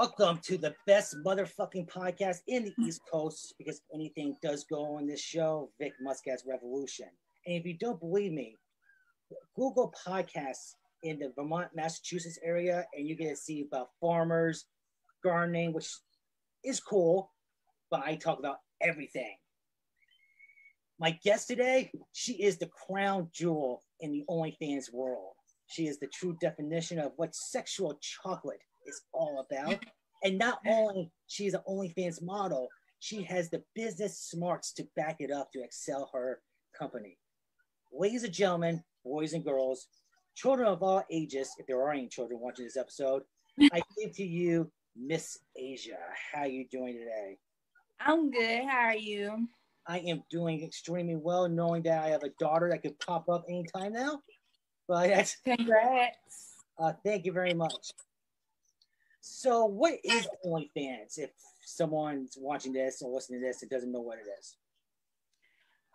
[0.00, 5.06] Welcome to the best motherfucking podcast in the East Coast because anything does go on
[5.06, 7.08] this show, Vic Muscat's Revolution.
[7.46, 8.56] And if you don't believe me,
[9.54, 14.64] Google podcasts in the Vermont, Massachusetts area, and you get to see about farmers,
[15.22, 15.90] gardening, which
[16.64, 17.30] is cool,
[17.90, 19.36] but I talk about everything.
[20.98, 25.34] My guest today, she is the crown jewel in the OnlyFans world.
[25.66, 29.84] She is the true definition of what sexual chocolate is all about.
[30.22, 32.68] And not only she's an OnlyFans model,
[32.98, 36.42] she has the business smarts to back it up to excel her
[36.78, 37.16] company.
[37.90, 39.86] Ladies and gentlemen, boys and girls,
[40.34, 43.22] children of all ages, if there are any children watching this episode,
[43.72, 45.96] I give to you Miss Asia.
[46.32, 47.38] How are you doing today?
[47.98, 48.64] I'm good.
[48.68, 49.48] How are you?
[49.86, 53.44] I am doing extremely well, knowing that I have a daughter that could pop up
[53.48, 54.20] anytime now.
[54.86, 56.54] But that's congrats.
[56.78, 57.92] Uh, thank you very much.
[59.20, 61.18] So, what is OnlyFans?
[61.18, 61.30] If
[61.64, 64.56] someone's watching this or listening to this and doesn't know what it is.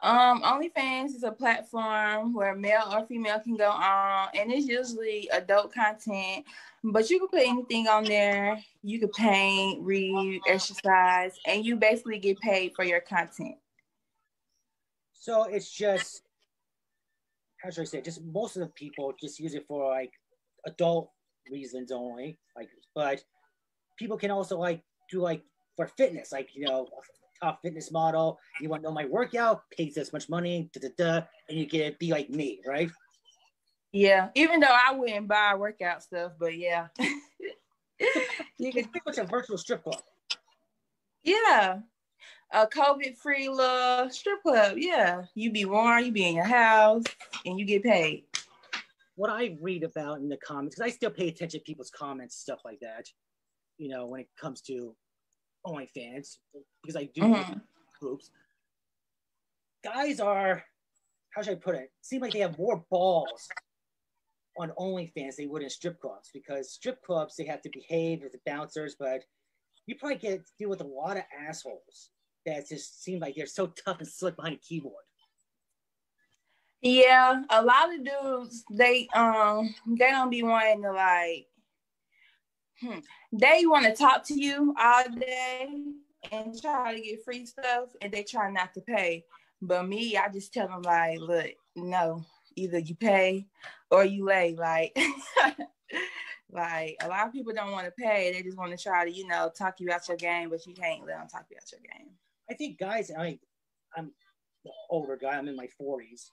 [0.03, 5.27] Um, OnlyFans is a platform where male or female can go on, and it's usually
[5.33, 6.45] adult content.
[6.83, 8.61] But you can put anything on there.
[8.83, 13.55] You can paint, read, exercise, and you basically get paid for your content.
[15.13, 16.21] So it's just
[17.65, 18.01] how should I say?
[18.01, 20.11] Just most of the people just use it for like
[20.67, 21.09] adult
[21.51, 22.37] reasons only.
[22.55, 23.23] Like, but
[23.97, 25.43] people can also like do like
[25.75, 26.87] for fitness, like you know,
[27.41, 28.39] top fitness model.
[28.61, 29.61] You want to know my workout?
[29.77, 32.89] Pays this much money, da, da, da, and you get be like me, right?
[33.95, 34.27] Yeah.
[34.35, 36.87] Even though I wouldn't buy workout stuff, but yeah.
[38.57, 40.01] you can pretty much a virtual strip club.
[41.23, 41.79] Yeah.
[42.51, 44.73] A COVID free little strip club.
[44.77, 45.23] Yeah.
[45.33, 47.03] You be warm, you be in your house,
[47.45, 48.25] and you get paid.
[49.15, 52.37] What I read about in the comments, because I still pay attention to people's comments,
[52.37, 53.05] stuff like that,
[53.77, 54.95] you know, when it comes to
[55.65, 56.37] OnlyFans,
[56.83, 57.53] because I do mm-hmm.
[58.01, 58.29] groups.
[59.83, 60.63] Guys are,
[61.33, 61.89] how should I put it?
[62.01, 63.47] Seem like they have more balls
[64.57, 68.21] on OnlyFans than they would in strip clubs because strip clubs they have to behave
[68.23, 69.23] with the bouncers, but
[69.85, 72.09] you probably get to deal with a lot of assholes
[72.45, 75.04] that just seem like they're so tough and slick behind a keyboard.
[76.81, 81.47] Yeah, a lot of dudes they um they don't be wanting to like
[82.81, 82.99] hmm,
[83.31, 85.67] they want to talk to you all day
[86.31, 89.25] and try to get free stuff and they try not to pay.
[89.61, 92.25] But me, I just tell them like, look, no,
[92.55, 93.47] either you pay
[93.89, 94.55] or you lay.
[94.55, 94.97] Like,
[96.51, 98.31] like a lot of people don't want to pay.
[98.31, 100.73] They just want to try to, you know, talk you out your game, but you
[100.73, 102.11] can't let them talk you out your game.
[102.49, 103.39] I think guys, I,
[103.95, 104.11] I'm
[104.63, 105.37] the older guy.
[105.37, 106.29] I'm in my 40s,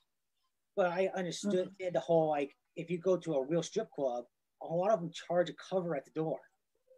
[0.77, 1.93] but I understood mm-hmm.
[1.93, 4.25] the whole like if you go to a real strip club,
[4.63, 6.39] a lot of them charge a cover at the door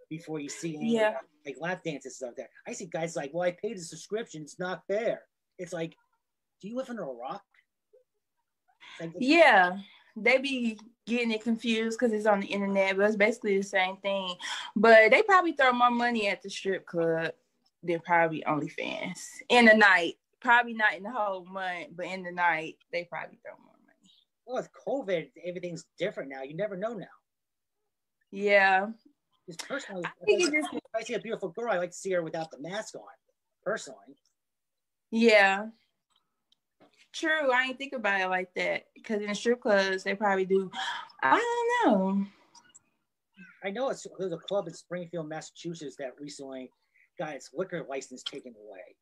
[0.08, 1.14] before you see any, yeah.
[1.44, 2.48] like lap dances stuff there.
[2.68, 4.42] I see guys like, well, I paid a subscription.
[4.42, 5.22] It's not fair.
[5.58, 5.96] It's like,
[6.60, 7.42] do you live under a rock?
[9.00, 9.78] Like, yeah,
[10.16, 13.96] they be getting it confused because it's on the internet, but it's basically the same
[13.98, 14.34] thing.
[14.76, 17.32] But they probably throw more money at the strip club
[17.82, 19.18] than probably OnlyFans
[19.48, 20.14] in the night.
[20.44, 24.12] Probably not in the whole month, but in the night they probably throw more money.
[24.46, 26.42] Well, with COVID, everything's different now.
[26.42, 27.06] You never know now.
[28.30, 28.88] Yeah.
[29.48, 32.12] Just personally, I think just, if I see a beautiful girl, I like to see
[32.12, 33.02] her without the mask on.
[33.62, 34.18] Personally.
[35.10, 35.68] Yeah.
[37.14, 37.50] True.
[37.50, 40.70] I ain't think about it like that because in strip clubs they probably do.
[41.22, 42.26] I don't know.
[43.64, 46.70] I know it's there's a club in Springfield, Massachusetts that recently
[47.18, 48.96] got its liquor license taken away.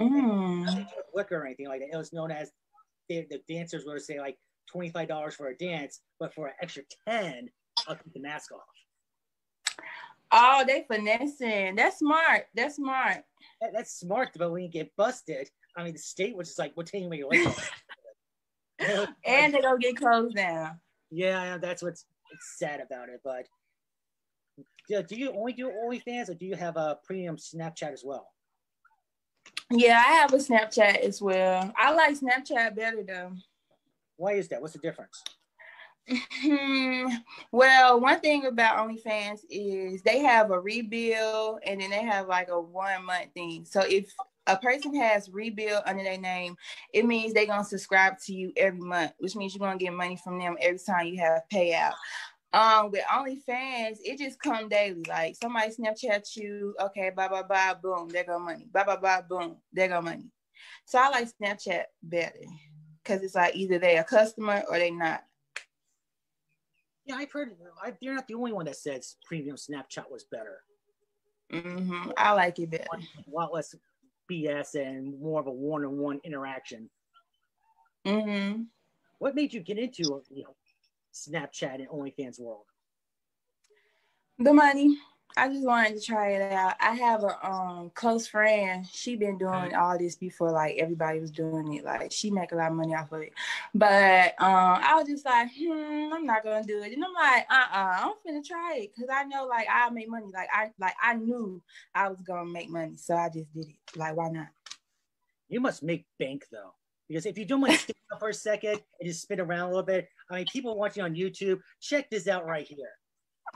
[0.00, 0.86] Mm.
[1.14, 1.90] Liquor or anything like that.
[1.92, 2.50] It was known as
[3.08, 4.36] the, the dancers would say like
[4.70, 7.48] twenty five dollars for a dance, but for an extra ten,
[7.86, 8.60] I'll keep the mask off.
[10.32, 11.76] Oh, they finessing.
[11.76, 12.46] That's smart.
[12.54, 13.18] That's smart.
[13.60, 16.72] That, that's smart, but when you get busted, I mean, the state was just like,
[16.76, 17.70] "We're taking away your license,"
[19.24, 20.80] and they don't get closed down.
[21.10, 22.06] Yeah, that's what's
[22.56, 23.20] sad about it.
[23.22, 23.46] But
[24.88, 28.33] do you only do OnlyFans, or do you have a premium Snapchat as well?
[29.70, 31.72] Yeah, I have a Snapchat as well.
[31.76, 33.32] I like Snapchat better though.
[34.16, 34.60] Why is that?
[34.60, 35.22] What's the difference?
[36.42, 37.06] Hmm,
[37.50, 42.48] well, one thing about OnlyFans is they have a rebill and then they have like
[42.48, 43.64] a one month thing.
[43.64, 44.12] So if
[44.46, 46.56] a person has rebill under their name,
[46.92, 50.18] it means they're gonna subscribe to you every month, which means you're gonna get money
[50.22, 51.94] from them every time you have payout.
[52.54, 55.02] Um, with OnlyFans, it just come daily.
[55.08, 58.68] Like somebody Snapchat you, okay, bye bye bye, boom, there go money.
[58.72, 60.30] Bye bye bye, boom, there go money.
[60.84, 62.38] So I like Snapchat better
[63.02, 65.24] because it's like either they a customer or they not.
[67.04, 67.56] Yeah, I've heard.
[67.82, 70.60] I, you're not the only one that says premium Snapchat was better.
[71.52, 72.12] Mm-hmm.
[72.16, 72.84] I like it better.
[72.92, 73.74] A lot less
[74.30, 76.88] BS and more of a one-on-one interaction.
[78.06, 78.62] Mm-hmm.
[79.18, 80.54] What made you get into you know
[81.14, 82.66] Snapchat and OnlyFans world?
[84.38, 84.98] The money.
[85.36, 86.74] I just wanted to try it out.
[86.80, 88.86] I have a um close friend.
[88.92, 91.84] She been doing all this before like everybody was doing it.
[91.84, 93.32] Like she make a lot of money off of it.
[93.74, 96.92] But um I was just like, hmm, I'm not gonna do it.
[96.92, 100.26] And I'm like, uh-uh, I'm gonna try it because I know like I'll make money.
[100.32, 101.60] Like I like I knew
[101.94, 102.96] I was gonna make money.
[102.96, 103.98] So I just did it.
[103.98, 104.48] Like why not?
[105.48, 106.74] You must make bank though.
[107.08, 110.08] Because if you to stick for a second and just spin around a little bit,
[110.30, 112.90] I mean, people watching on YouTube, check this out right here.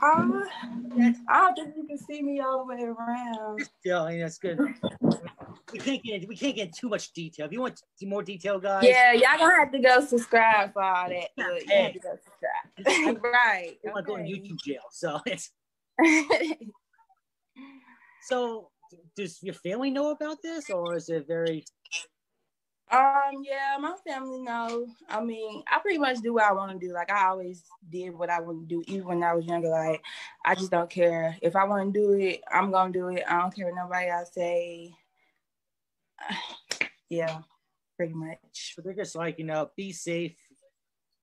[0.01, 0.43] Uh,
[1.29, 3.67] I don't think you can see me all the way around.
[3.83, 4.57] Yeah, I mean, that's good.
[5.73, 7.47] we can't get we can't get too much detail.
[7.47, 8.83] If you want more detail, guys.
[8.83, 11.29] Yeah, y'all gonna have to go subscribe for all that.
[11.35, 13.23] You have to go subscribe.
[13.23, 13.77] right.
[13.85, 14.05] I'm okay.
[14.05, 15.51] going to YouTube jail, so it's.
[18.23, 18.69] so,
[19.17, 21.65] does your family know about this, or is it very
[22.91, 24.87] um, yeah, my family know.
[25.07, 26.91] I mean, I pretty much do what I want to do.
[26.91, 29.69] Like I always did what I want to do, even when I was younger.
[29.69, 30.03] Like
[30.43, 31.37] I just don't care.
[31.41, 33.23] If I want to do it, I'm gonna do it.
[33.27, 34.95] I don't care what nobody else say.
[37.09, 37.39] yeah,
[37.95, 38.73] pretty much.
[38.75, 40.35] So they're just like, you know, be safe.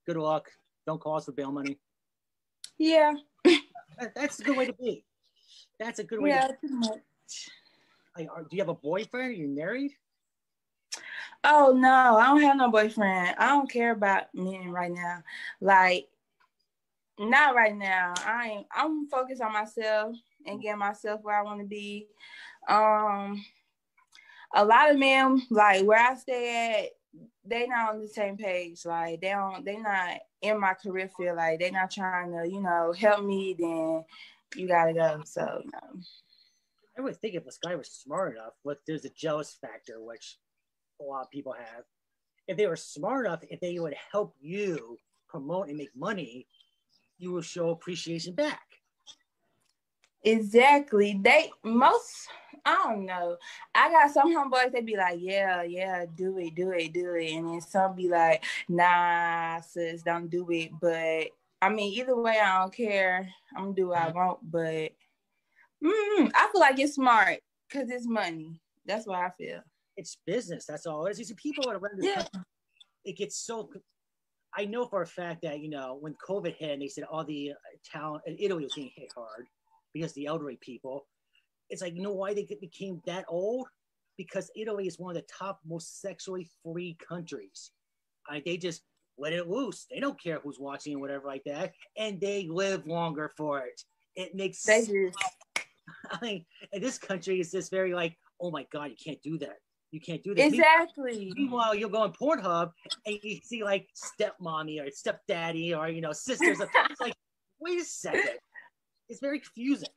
[0.07, 0.49] Good luck.
[0.87, 1.81] Don't call us for bail money.
[2.79, 3.15] Yeah.
[4.15, 5.05] that's a good way to be.
[5.81, 6.31] That's a good way.
[6.31, 7.01] Yeah, to pretty much.
[8.17, 9.31] Like, are, do you have a boyfriend?
[9.31, 9.93] Are you married?
[11.48, 13.37] Oh no, I don't have no boyfriend.
[13.38, 15.22] I don't care about men right now.
[15.60, 16.08] Like,
[17.20, 18.14] not right now.
[18.26, 18.66] I ain't.
[18.75, 22.08] I'm focused on myself and getting myself where I want to be.
[22.69, 23.44] Um,
[24.56, 28.84] a lot of men, like where I stay at, they not on the same page.
[28.84, 29.64] Like they don't.
[29.64, 31.37] They not in my career field.
[31.37, 33.54] Like they not trying to, you know, help me.
[33.56, 34.04] Then
[34.56, 35.22] you gotta go.
[35.25, 35.62] So.
[36.98, 40.38] I would think if this guy was smart enough, but there's a jealous factor, which
[41.00, 41.84] a lot of people have.
[42.48, 44.98] If they were smart enough, if they would help you
[45.28, 46.46] promote and make money,
[47.19, 48.62] you will show appreciation back.
[50.22, 51.20] Exactly.
[51.22, 52.28] They most
[52.64, 53.37] I don't know.
[53.75, 57.32] I got some homeboys they be like, yeah, yeah, do it, do it, do it,
[57.32, 60.70] and then some be like, nah, sis, don't do it.
[60.81, 61.28] But
[61.62, 63.28] I mean, either way, I don't care.
[63.56, 64.93] I'm gonna do what I want, but
[65.84, 67.38] mm, I feel like it's smart
[67.69, 68.60] because it's money.
[68.84, 69.62] That's what I feel
[69.96, 70.66] it's business.
[70.66, 71.28] That's all it is.
[71.28, 72.14] See, people around this yeah.
[72.16, 72.43] country,
[73.04, 73.70] it gets so.
[74.56, 77.25] I know for a fact that you know when COVID hit, and they said all
[77.25, 79.46] the uh, town in Italy was getting hit hard
[79.93, 81.06] because the elderly people.
[81.69, 83.66] It's like you know why they became that old?
[84.16, 87.70] Because Italy is one of the top most sexually free countries.
[88.28, 88.82] I they just
[89.19, 89.87] let it loose.
[89.90, 93.82] They don't care who's watching and whatever like that, and they live longer for it.
[94.14, 94.90] It makes sense.
[96.10, 99.38] I mean, in this country, it's just very like, oh my god, you can't do
[99.38, 99.56] that.
[99.96, 100.48] You can't do that.
[100.48, 101.32] Exactly.
[101.34, 102.70] Meanwhile, you'll go on Pornhub
[103.06, 106.60] and you see like stepmommy or stepdaddy or you know sisters.
[106.60, 107.14] it's like,
[107.60, 108.37] wait a second.
[109.08, 109.88] It's very confusing.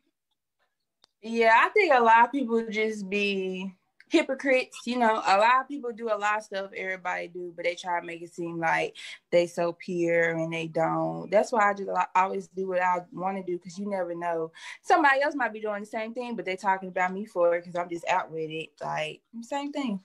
[1.21, 3.75] Yeah, I think a lot of people just be
[4.09, 4.85] hypocrites.
[4.85, 7.75] You know, a lot of people do a lot of stuff everybody do, but they
[7.75, 8.95] try to make it seem like
[9.31, 11.30] they so pure and they don't.
[11.31, 14.51] That's why I just always do what I want to do because you never know.
[14.81, 17.61] Somebody else might be doing the same thing, but they're talking about me for it
[17.61, 18.69] because I'm just out with it.
[18.81, 19.99] Like same thing.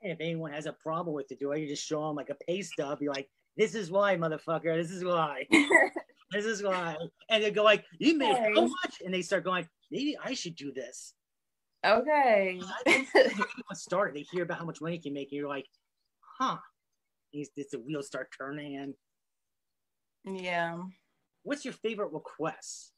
[0.00, 2.62] if anyone has a problem with it, do I just show them like a pay
[2.62, 3.00] stub?
[3.00, 4.80] Be like, "This is why, motherfucker.
[4.80, 5.46] This is why."
[6.30, 6.96] this is why.
[7.28, 10.54] And they go like, "You made so much?" And they start going, "Maybe I should
[10.54, 11.14] do this."
[11.84, 12.60] Okay.
[13.74, 15.66] start, they hear about how much money you can make, and you're like,
[16.38, 16.58] huh.
[17.32, 18.94] It's, it's the wheels start turning and
[20.24, 20.78] yeah.
[21.42, 22.92] What's your favorite request?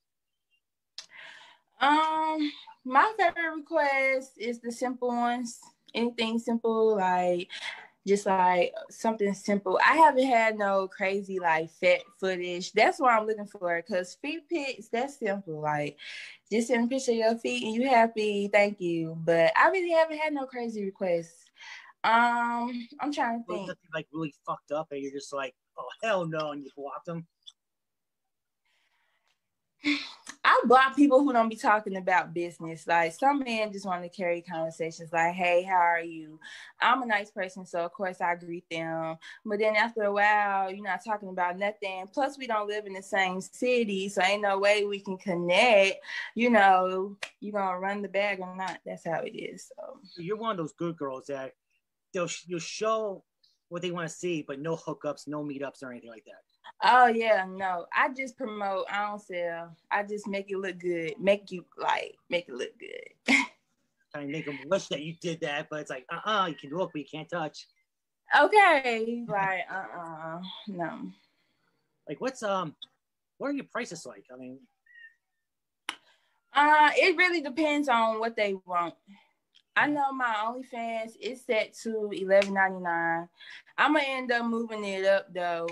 [1.81, 2.53] Um,
[2.85, 5.61] my favorite request is the simple ones.
[5.95, 7.49] Anything simple like
[8.07, 9.79] just like something simple.
[9.87, 12.73] I haven't had no crazy like fat footage.
[12.73, 15.61] That's what I'm looking for because feet pics, that's simple.
[15.61, 15.99] Like
[16.51, 19.17] just send a picture of your feet and you happy, thank you.
[19.25, 21.45] But I really haven't had no crazy requests.
[22.03, 23.71] Um, I'm trying to think.
[23.93, 27.27] Like really fucked up and you're just like, oh hell no, and you blocked them.
[30.43, 32.87] I block people who don't be talking about business.
[32.87, 36.41] Like some men just want to carry conversations like, hey, how are you?
[36.81, 39.17] I'm a nice person, so of course I greet them.
[39.45, 42.07] But then after a while, you're not talking about nothing.
[42.13, 45.99] Plus, we don't live in the same city, so ain't no way we can connect.
[46.35, 48.79] You know, you gonna run the bag or not.
[48.87, 49.71] That's how it is.
[49.77, 51.53] So you're one of those good girls that
[52.15, 53.25] they'll you'll show
[53.69, 56.43] what they want to see, but no hookups, no meetups, or anything like that.
[56.83, 57.87] Oh yeah, no.
[57.95, 58.87] I just promote.
[58.91, 59.77] I don't sell.
[59.91, 61.15] I just make it look good.
[61.19, 63.37] Make you like make it look good.
[64.15, 66.71] of make them wish that you did that, but it's like, uh, uh you can
[66.71, 67.67] look, but you can't touch.
[68.39, 71.11] Okay, like, uh, uh no.
[72.09, 72.75] Like, what's um,
[73.39, 74.25] what are your prices like?
[74.33, 74.59] I mean,
[76.55, 78.95] uh, it really depends on what they want.
[79.77, 83.29] I know my OnlyFans is set to eleven ninety nine.
[83.79, 85.69] I'm gonna end up moving it up though,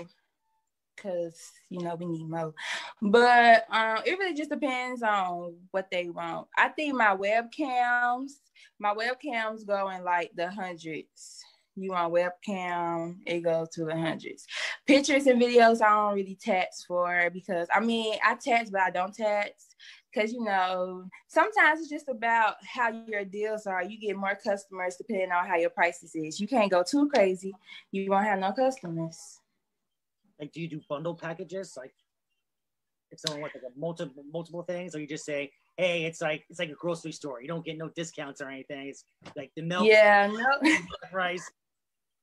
[1.01, 2.53] cause you know we need more.
[3.01, 6.47] But um, it really just depends on what they want.
[6.57, 8.31] I think my webcams,
[8.79, 11.43] my webcams go in like the hundreds.
[11.75, 14.45] You want webcam, it goes to the hundreds.
[14.85, 18.89] Pictures and videos, I don't really tax for because I mean I tax, but I
[18.89, 19.69] don't tax
[20.11, 24.95] because you know sometimes it's just about how your deals are you get more customers
[24.95, 27.53] depending on how your prices is you can't go too crazy
[27.91, 29.38] you won't have no customers
[30.39, 31.93] like do you do bundle packages like
[33.11, 36.43] if someone wants like a multiple multiple things or you just say hey it's like
[36.49, 39.03] it's like a grocery store you don't get no discounts or anything it's
[39.35, 40.69] like the milk yeah no
[41.11, 41.49] price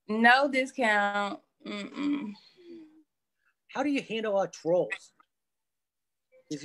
[0.08, 2.32] no discount Mm-mm.
[3.68, 5.12] how do you handle uh, trolls
[6.50, 6.64] is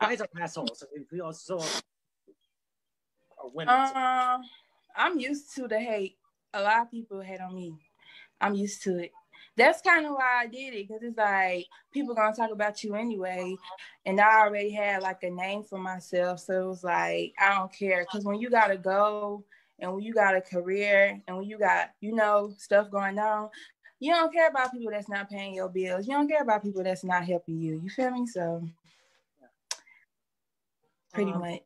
[0.00, 0.84] guys are assholes.
[1.10, 3.74] We also are women.
[3.74, 4.38] Uh,
[4.96, 6.16] I'm used to the hate.
[6.52, 7.74] A lot of people hate on me.
[8.40, 9.12] I'm used to it.
[9.56, 12.94] That's kind of why I did it because it's like people gonna talk about you
[12.94, 13.56] anyway,
[14.04, 17.72] and I already had like a name for myself, so it was like I don't
[17.72, 19.44] care because when you gotta go
[19.78, 23.48] and when you got a career and when you got you know stuff going on,
[24.00, 26.06] you don't care about people that's not paying your bills.
[26.06, 27.80] You don't care about people that's not helping you.
[27.82, 28.26] You feel me?
[28.26, 28.66] So
[31.14, 31.60] pretty um, much.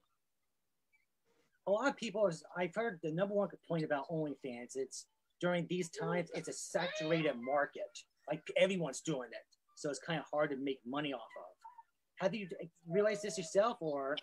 [1.66, 4.76] A lot of people, is, I've heard the number one complaint about OnlyFans.
[4.76, 5.06] It's
[5.40, 7.98] during these times, it's a saturated market.
[8.28, 12.24] Like everyone's doing it, so it's kind of hard to make money off of.
[12.24, 12.48] Have you
[12.88, 14.16] realized this yourself, or?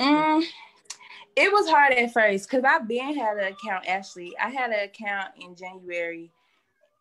[0.00, 0.42] Um,
[1.36, 3.86] it was hard at first because I've been had an account.
[3.86, 6.32] Actually, I had an account in January,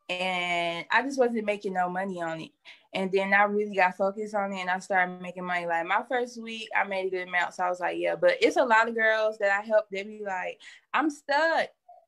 [0.09, 2.51] and I just wasn't making no money on it.
[2.93, 5.65] And then I really got focused on it and I started making money.
[5.65, 7.53] Like my first week, I made a good amount.
[7.53, 9.85] So I was like, yeah, but it's a lot of girls that I help.
[9.91, 10.59] They be like,
[10.93, 11.67] I'm stuck.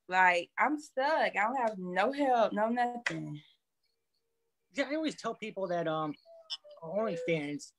[0.09, 1.05] Like, I'm stuck.
[1.07, 3.39] I don't have no help, no nothing.
[4.73, 6.13] Yeah, I always tell people that um
[6.83, 7.71] OnlyFans,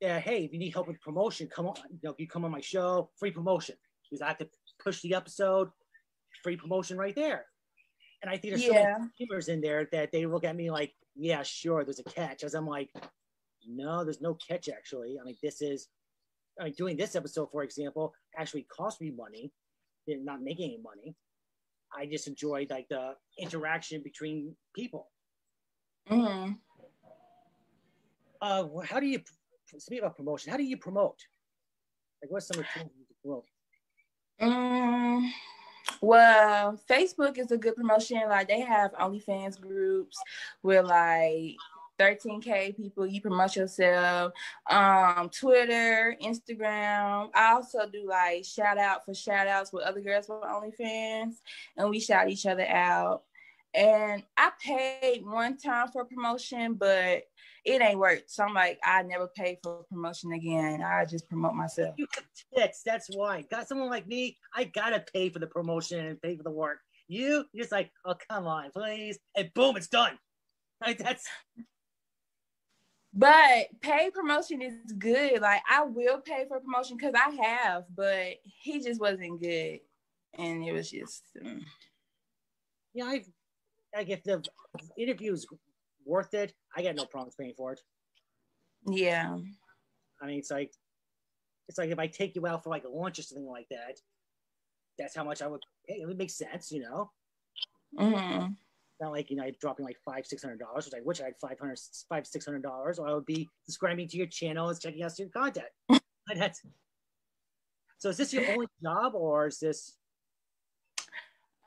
[0.00, 2.50] yeah, hey, if you need help with promotion, come on, you know, you come on
[2.50, 3.76] my show, free promotion.
[4.02, 4.48] Because I have to
[4.82, 5.68] push the episode,
[6.42, 7.44] free promotion right there.
[8.22, 8.94] And I think there's yeah.
[8.94, 12.04] so many gamers in there that they look at me like, yeah, sure, there's a
[12.04, 12.44] catch.
[12.44, 12.88] As I'm like,
[13.66, 15.18] no, there's no catch actually.
[15.20, 15.88] I mean, this is,
[16.58, 19.52] I mean, doing this episode, for example, actually cost me money,
[20.06, 21.14] Did not making any money.
[21.96, 25.08] I just enjoyed like the interaction between people.
[26.10, 26.52] Mm-hmm.
[28.40, 29.20] Uh, how do you
[29.78, 30.50] speak about promotion?
[30.50, 31.18] How do you promote?
[32.22, 33.44] Like, what's some of the tools you promote?
[34.40, 35.32] Um,
[36.00, 38.22] well, Facebook is a good promotion.
[38.28, 40.16] Like they have OnlyFans groups
[40.62, 41.56] where like
[41.98, 44.32] 13k people you promote yourself
[44.70, 50.28] um twitter instagram i also do like shout out for shout outs with other girls
[50.28, 51.34] with onlyfans
[51.76, 53.22] and we shout each other out
[53.74, 57.24] and i paid one time for promotion but
[57.68, 58.30] it ain't worked.
[58.30, 60.82] So I'm like, I never pay for promotion again.
[60.82, 61.94] I just promote myself.
[61.98, 62.06] You
[62.54, 63.42] tits, that's why.
[63.42, 66.78] Got someone like me, I gotta pay for the promotion and pay for the work.
[67.08, 70.18] You, you're just like, oh come on, please, and boom, it's done.
[70.80, 71.26] Like that's.
[73.18, 75.40] But pay promotion is good.
[75.40, 79.80] Like I will pay for promotion because I have, but he just wasn't good,
[80.38, 81.24] and it was just.
[81.44, 81.62] Um...
[82.94, 83.24] Yeah, I,
[83.96, 84.42] I get the
[84.96, 85.46] interviews
[86.08, 87.80] worth it, I got no problems paying for it.
[88.88, 89.36] Yeah.
[90.20, 90.72] I mean, it's like,
[91.68, 93.98] it's like if I take you out for like a lunch or something like that,
[94.98, 96.00] that's how much I would pay.
[96.00, 97.10] It would make sense, you know.
[97.98, 98.52] Mm-hmm.
[99.00, 101.38] Not like you know, dropping like five, six hundred dollars, which I wish I had
[101.40, 101.78] five hundred,
[102.08, 105.18] five, six hundred dollars, or I would be subscribing to your channel and checking out
[105.18, 105.66] your content.
[106.34, 106.62] that's
[107.98, 108.08] so.
[108.08, 109.94] Is this your only job, or is this?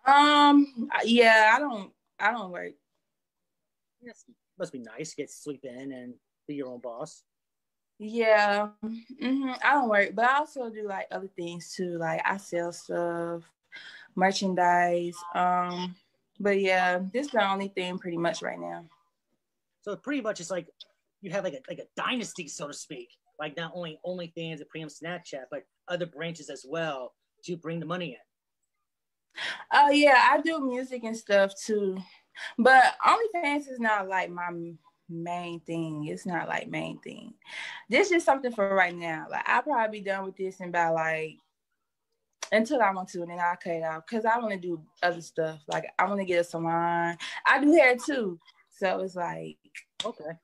[0.06, 0.90] Um.
[1.04, 1.92] Yeah, I don't.
[2.20, 2.74] I don't work
[4.02, 4.26] yes,
[4.58, 5.14] must be nice.
[5.14, 6.14] Get to sleep in and
[6.48, 7.24] be your own boss.
[8.00, 9.52] Yeah, mm-hmm.
[9.64, 11.98] I don't work, but I also do like other things too.
[11.98, 13.44] Like I sell stuff,
[14.16, 15.16] merchandise.
[15.36, 15.96] Um,
[16.42, 18.86] but yeah, this is the only thing pretty much right now.
[19.82, 20.68] So pretty much it's like
[21.22, 23.10] you have like a like a dynasty, so to speak.
[23.40, 27.14] Like not only only OnlyFans and Premium Snapchat, but other branches as well
[27.46, 29.42] to bring the money in.
[29.72, 31.98] Oh yeah, I do music and stuff too.
[32.58, 34.50] But OnlyFans is not like my
[35.10, 36.08] main thing.
[36.08, 37.34] It's not like main thing.
[37.90, 39.28] This is something for right now.
[39.30, 41.38] Like I'll probably be done with this in about like
[42.52, 44.82] until I want to, and then I'll cut it out because I want to do
[45.02, 45.62] other stuff.
[45.68, 47.18] Like I want to get a salon.
[47.46, 48.40] I do hair too,
[48.70, 49.58] so it's like
[50.06, 50.38] okay.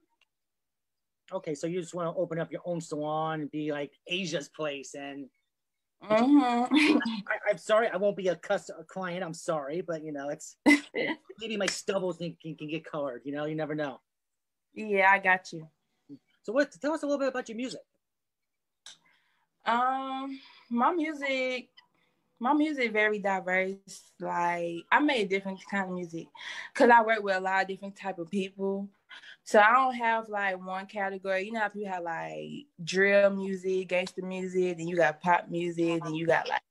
[1.34, 4.48] Okay, so you just want to open up your own salon and be like Asia's
[4.48, 5.28] place, and
[6.02, 6.98] mm-hmm.
[7.28, 9.24] I, am sorry, I won't be a customer client.
[9.24, 10.56] I'm sorry, but you know, it's
[11.40, 13.24] maybe my stubbles can, can, can get colored.
[13.26, 14.00] You know, you never know.
[14.74, 15.68] Yeah, I got you.
[16.44, 16.72] So, what?
[16.82, 17.82] Tell us a little bit about your music.
[19.66, 21.68] Um, my music
[22.39, 24.12] my music very diverse.
[24.20, 26.27] Like I made different kind of music
[26.74, 28.89] because I work with a lot of different type of people.
[29.44, 31.46] So I don't have like one category.
[31.46, 36.01] You know how people have like drill music, gangster music, and you got pop music,
[36.03, 36.62] and you got like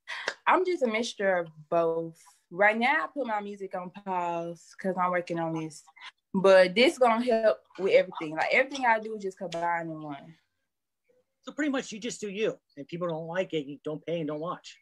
[0.46, 2.20] I'm just a mixture of both.
[2.50, 5.82] Right now I put my music on pause because I'm working on this.
[6.35, 8.37] But this gonna help with everything.
[8.37, 10.35] Like everything I do is just combine in one.
[11.42, 12.58] So pretty much you just do you.
[12.76, 14.76] And people don't like it, you don't pay and don't watch.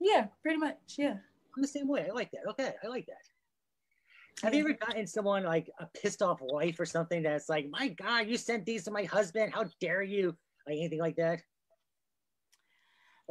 [0.00, 0.76] Yeah, pretty much.
[0.96, 1.16] Yeah.
[1.56, 2.06] I'm the same way.
[2.08, 2.48] I like that.
[2.50, 4.44] Okay, I like that.
[4.44, 7.88] Have you ever gotten someone like a pissed off wife or something that's like, my
[7.88, 9.52] God, you sent these to my husband.
[9.52, 10.36] How dare you?
[10.66, 11.42] Like anything like that?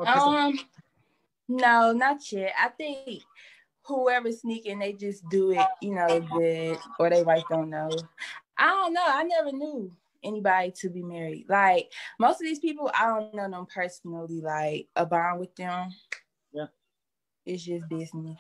[0.06, 0.60] Um,
[1.48, 2.52] no, not yet.
[2.60, 3.24] I think
[3.84, 7.90] whoever's sneaking, they just do it, you know, good, or they wife don't know.
[8.58, 9.06] I don't know.
[9.06, 9.92] I never knew
[10.24, 11.46] anybody to be married.
[11.48, 15.90] Like most of these people, I don't know them personally, like a bond with them.
[17.48, 18.38] It's just business.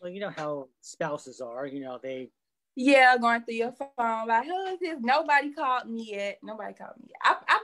[0.00, 2.30] Well, you know how spouses are, you know, they
[2.74, 4.98] Yeah, going through your phone, like, who is this?
[5.00, 6.38] Nobody called me yet.
[6.42, 7.10] Nobody called me.
[7.22, 7.60] I I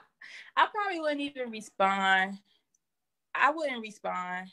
[0.56, 2.38] I probably wouldn't even respond.
[3.34, 4.48] I wouldn't respond.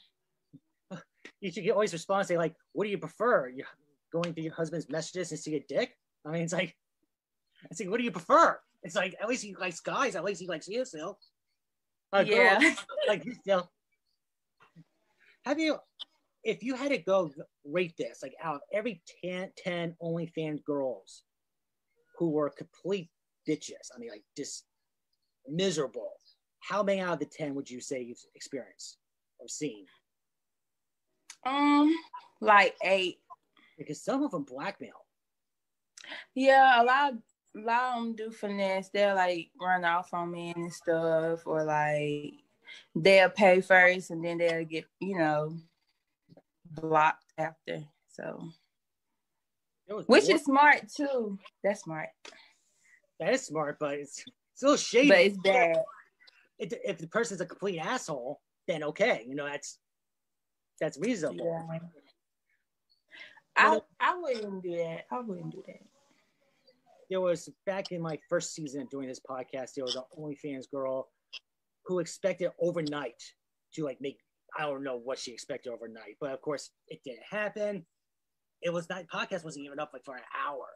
[1.39, 3.49] You should always respond, say, like, what do you prefer?
[3.49, 3.65] You
[4.12, 5.97] going through your husband's messages and see a dick?
[6.25, 6.75] I mean, it's like
[7.69, 8.60] I say, what do you prefer?
[8.81, 11.19] It's like at least he likes guys, at least he likes you still.
[12.12, 12.60] Like, yeah.
[12.60, 12.73] Girl,
[13.08, 13.69] like you still
[15.45, 15.77] have you,
[16.43, 17.32] if you had to go
[17.65, 21.23] rate this, like out of every 10, 10 OnlyFans girls
[22.17, 23.10] who were complete
[23.47, 24.65] bitches, I mean, like just
[25.47, 26.12] miserable,
[26.60, 28.97] how many out of the 10 would you say you've experienced
[29.39, 29.86] or seen?
[31.45, 31.93] Um,
[32.41, 33.19] like eight.
[33.77, 34.91] Because some of them blackmail.
[36.36, 37.19] Yeah, a lot of
[37.56, 38.89] a lot of them do finesse.
[38.89, 42.34] They'll like run off on me and stuff, or like
[42.95, 45.56] they'll pay first and then they'll get, you know,
[46.73, 47.83] blocked after.
[48.09, 48.49] So,
[50.07, 51.38] which is smart too.
[51.63, 52.09] That's smart.
[53.19, 54.23] That is smart, but it's
[54.55, 55.09] still shady.
[55.09, 55.77] But it's bad.
[56.59, 59.79] If, if the person's a complete asshole, then okay, you know that's
[60.79, 61.65] that's reasonable.
[61.69, 61.79] Yeah.
[63.55, 65.05] I I wouldn't do that.
[65.12, 65.81] I wouldn't do that.
[67.09, 69.73] There was back in my first season doing this podcast.
[69.75, 71.09] There was an OnlyFans girl
[71.86, 73.21] who expected overnight
[73.75, 74.17] to like make
[74.57, 77.85] I don't know what she expected overnight, but of course it didn't happen.
[78.61, 80.67] It was not podcast wasn't even up like for an hour.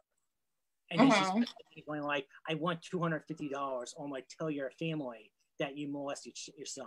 [0.90, 1.40] And then uh-huh.
[1.74, 5.76] she's going like, I want two hundred fifty dollars, or like tell your family that
[5.76, 6.86] you molested your son.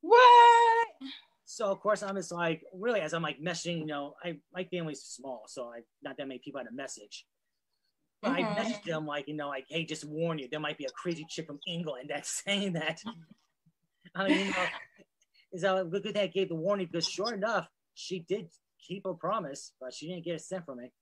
[0.00, 0.88] What?
[1.44, 4.64] So of course I'm just like, really, as I'm like messaging, you know, I my
[4.64, 7.26] family's small, so I not that many people had a message.
[8.24, 8.34] Mm-hmm.
[8.34, 10.90] I messaged them like, you know, like, hey, just warn you, there might be a
[10.90, 13.02] crazy chick from England that's saying that.
[14.14, 14.66] I mean, you know,
[15.56, 19.14] is that good that I gave the warning because sure enough, she did keep her
[19.14, 20.92] promise, but she didn't get a cent from it.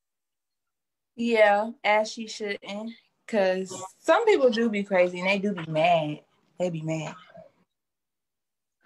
[1.17, 2.93] Yeah, as she shouldn't.
[3.27, 6.21] Cause some people do be crazy and they do be mad.
[6.59, 7.15] They be mad.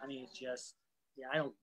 [0.02, 0.74] I mean, it's just
[1.16, 1.54] yeah, I don't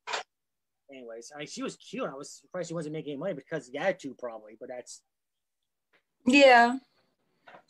[0.92, 1.32] anyways.
[1.34, 2.10] I mean she was cute.
[2.10, 5.02] I was surprised she wasn't making any money because of the attitude probably, but that's
[6.26, 6.78] yeah.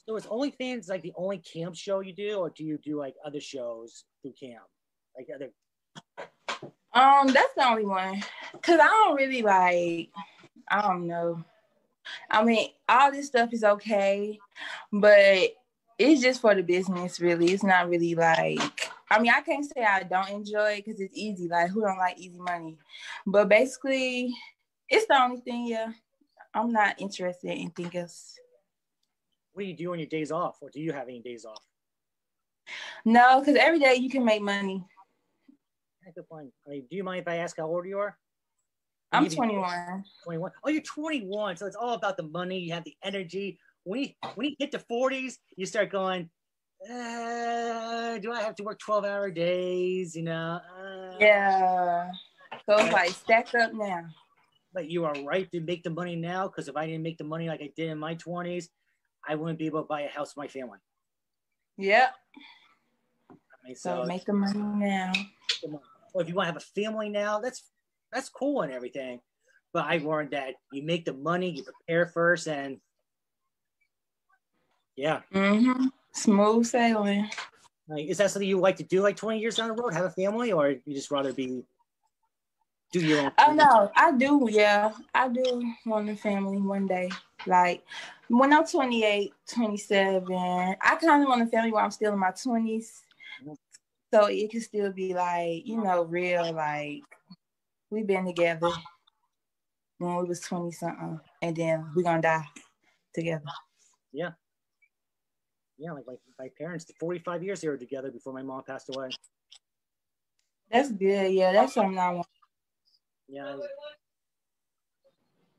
[0.06, 3.16] So is OnlyFans like the only camp show you do, or do you do like
[3.26, 4.64] other shows through camp,
[5.16, 5.50] like other?
[6.94, 8.24] Um, that's the only one.
[8.62, 10.10] Cause I don't really like.
[10.68, 11.44] I don't know.
[12.30, 14.40] I mean, all this stuff is okay,
[14.92, 15.56] but
[15.98, 17.20] it's just for the business.
[17.20, 18.90] Really, it's not really like.
[19.10, 21.48] I mean, I can't say I don't enjoy it because it's easy.
[21.48, 22.78] Like, who don't like easy money?
[23.26, 24.34] But basically,
[24.90, 25.68] it's the only thing.
[25.68, 25.92] Yeah,
[26.54, 28.40] I'm not interested in anything else
[29.56, 31.64] what do you do on your days off, or do you have any days off?
[33.06, 34.84] No, because every day you can make money.
[36.14, 36.52] Good point.
[36.68, 38.16] I mean, do you mind if I ask how old you are?
[39.12, 40.04] I'm 21.
[40.24, 40.52] 21.
[40.64, 41.58] Oh, you're 21.
[41.58, 42.60] So it's all about the money.
[42.60, 43.60] You have the energy.
[43.84, 46.30] When you when you hit the 40s, you start going,
[46.84, 50.16] uh, do I have to work 12 hour days?
[50.16, 50.60] You know?
[50.78, 52.12] Uh, yeah.
[52.70, 54.06] So it's like stacked up now.
[54.74, 57.24] But you are right to make the money now because if I didn't make the
[57.24, 58.66] money like I did in my 20s,
[59.28, 60.80] I wouldn't be able to buy a house for my family.
[61.78, 62.10] Yep.
[63.32, 63.34] I
[63.66, 65.12] mean, So, so, make the money now.
[66.16, 67.70] Or if you want to have a family now, that's
[68.12, 69.20] that's cool and everything.
[69.74, 72.78] But I learned that you make the money, you prepare first, and
[74.96, 75.88] yeah, Mm-hmm.
[76.14, 77.30] Smooth sailing.
[77.90, 80.06] like, is that something you like to do like 20 years down the road, have
[80.06, 81.64] a family, or you just rather be
[82.94, 83.32] do your own?
[83.38, 84.48] Oh no, I do.
[84.50, 87.10] Yeah, I do want a family one day.
[87.46, 87.84] Like
[88.30, 92.32] when I'm 28, 27, I kind of want a family while I'm still in my
[92.32, 93.02] 20s.
[94.16, 96.54] So it can still be like, you know, real.
[96.54, 97.04] Like
[97.90, 98.70] we've been together
[99.98, 102.46] when we was 20 something, and then we're gonna die
[103.14, 103.44] together.
[104.14, 104.30] Yeah,
[105.78, 109.10] Yeah, like my, my parents, 45 years they were together before my mom passed away.
[110.72, 111.34] That's good.
[111.34, 112.28] Yeah, that's something I want.
[113.28, 113.58] Yeah,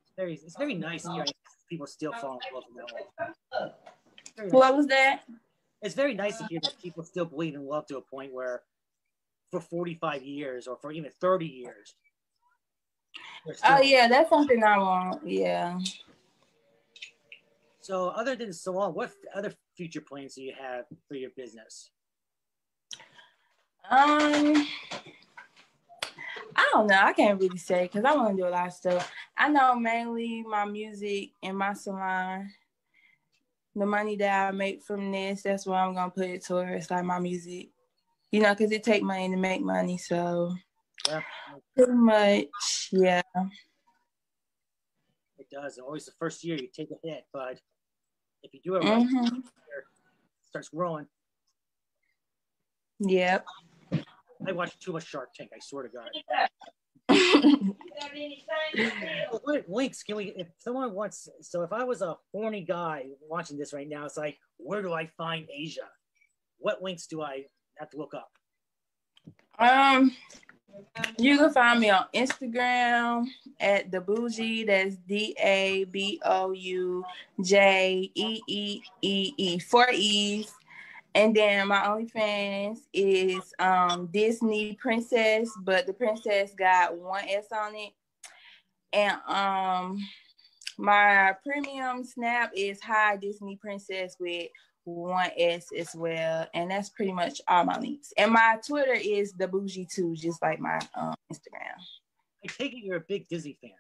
[0.01, 1.29] it's very it's very nice hearing
[1.69, 3.69] people still fall in
[4.41, 5.25] love What was that?
[5.87, 8.63] It's very nice to hear that people still believe in love to a point where,
[9.53, 11.95] for 45 years or for even 30 years.
[13.65, 15.25] Oh yeah, that's something I want.
[15.25, 15.79] Yeah.
[17.83, 21.93] So, other than salon, what other future plans do you have for your business?
[23.89, 24.67] Um,
[26.57, 27.01] I don't know.
[27.01, 29.09] I can't really say because I want to do a lot of stuff.
[29.39, 32.51] I know mainly my music and my salon.
[33.77, 37.05] The money that I make from this, that's what I'm gonna put it towards, like
[37.05, 37.69] my music.
[38.33, 39.99] You know, because it take money to make money.
[39.99, 40.57] So
[41.07, 41.21] Yeah,
[41.77, 43.21] pretty much, yeah.
[45.39, 45.77] it does.
[45.79, 47.61] Always the first year you take a hit, but
[48.43, 49.85] if you do it right, hmm it
[50.41, 51.07] starts growing.
[53.01, 53.45] Yep.
[54.49, 55.51] I watch too much Shark Tank.
[55.55, 56.09] I swear to God.
[59.31, 60.35] What links can we?
[60.37, 64.17] If someone wants, so if I was a horny guy watching this right now, it's
[64.17, 65.89] like, where do I find Asia?
[66.59, 67.47] What links do I
[67.79, 68.31] have to look up?
[69.59, 70.15] Um,
[71.19, 73.27] you can find me on Instagram
[73.61, 74.65] at the bougie.
[74.65, 77.05] That's D A B O U
[77.43, 80.53] J E E E E four E's.
[81.17, 87.75] And then my OnlyFans is um Disney Princess, but the princess got one S on
[87.75, 87.93] it.
[88.93, 89.99] And um
[90.77, 94.51] my premium snap is High Disney Princess with
[94.85, 96.47] one S as well.
[96.53, 98.13] And that's pretty much all my links.
[98.19, 101.81] And my Twitter is the bougie too, just like my um, Instagram.
[102.45, 103.71] I take it you're a big Disney fan.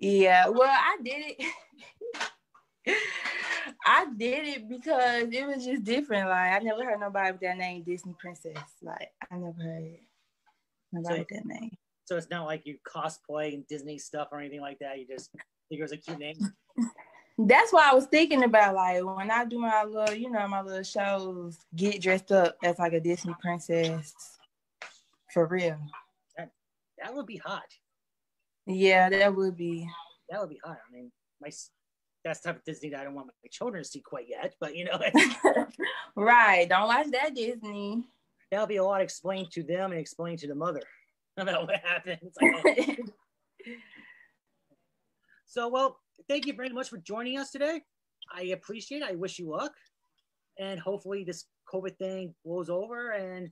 [0.00, 2.96] Yeah, well, I did it.
[3.96, 6.28] I did it because it was just different.
[6.28, 8.58] Like I never heard nobody with that name, Disney Princess.
[8.82, 9.96] Like I never heard
[10.92, 11.70] nobody So- with that name.
[12.04, 15.00] So it's not like you cosplay and Disney stuff or anything like that.
[15.00, 16.36] You just think it was a cute name.
[17.38, 20.60] That's why I was thinking about like when I do my little, you know, my
[20.62, 24.14] little shows, get dressed up as like a Disney princess.
[25.32, 25.78] For real.
[26.38, 27.66] That would be hot.
[28.66, 29.88] Yeah, that would be.
[30.30, 30.78] That would be hot.
[30.88, 31.50] I mean, my
[32.26, 34.54] that's the type of Disney that I don't want my children to see quite yet.
[34.60, 34.98] But you know,
[36.16, 36.68] right.
[36.68, 38.02] Don't watch that Disney.
[38.50, 40.82] that'll be a lot explained to them and explained to the mother
[41.36, 42.18] about what happened.
[42.22, 43.72] It's like, oh.
[45.46, 47.80] So, well, thank you very much for joining us today.
[48.34, 49.08] I appreciate it.
[49.08, 49.72] I wish you luck.
[50.58, 53.50] And hopefully this COVID thing blows over and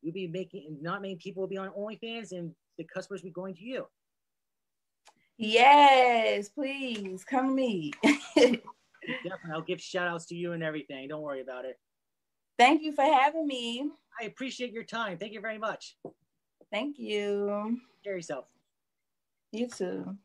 [0.00, 3.34] you'll be making, not many people will be on OnlyFans and the customers will be
[3.34, 3.86] going to you.
[5.36, 7.92] Yes, please come to me.
[8.34, 9.50] Definitely.
[9.52, 11.08] I'll give shout outs to you and everything.
[11.08, 11.78] Don't worry about it.
[12.58, 13.90] Thank you for having me.
[14.20, 15.18] I appreciate your time.
[15.18, 15.96] Thank you very much.
[16.70, 17.78] Thank you.
[17.96, 18.46] Take care yourself.
[19.52, 20.16] You too.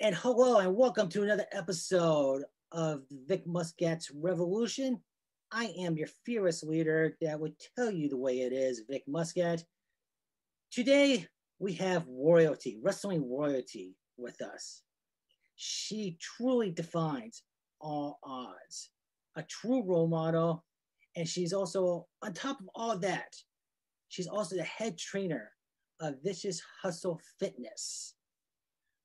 [0.00, 5.00] And hello, and welcome to another episode of Vic Muscat's Revolution.
[5.52, 9.64] I am your fearless leader that would tell you the way it is, Vic Muscat.
[10.70, 11.26] Today,
[11.58, 14.82] we have royalty, wrestling royalty with us.
[15.56, 17.42] She truly defines
[17.80, 18.90] all odds,
[19.36, 20.64] a true role model,
[21.16, 23.34] and she's also, on top of all that,
[24.08, 25.50] she's also the head trainer
[26.00, 28.14] of Vicious Hustle Fitness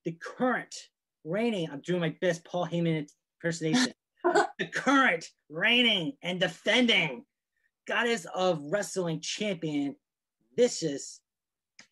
[0.06, 0.76] the current
[1.24, 3.08] reigning, I'm doing my best Paul Heyman
[3.44, 7.26] impersonation, the current reigning and defending
[7.88, 9.96] goddess of wrestling champion,
[10.56, 11.20] Vicious,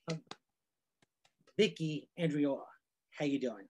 [0.10, 0.16] uh,
[1.58, 2.64] Vicki Andreola.
[3.18, 3.66] How you doing?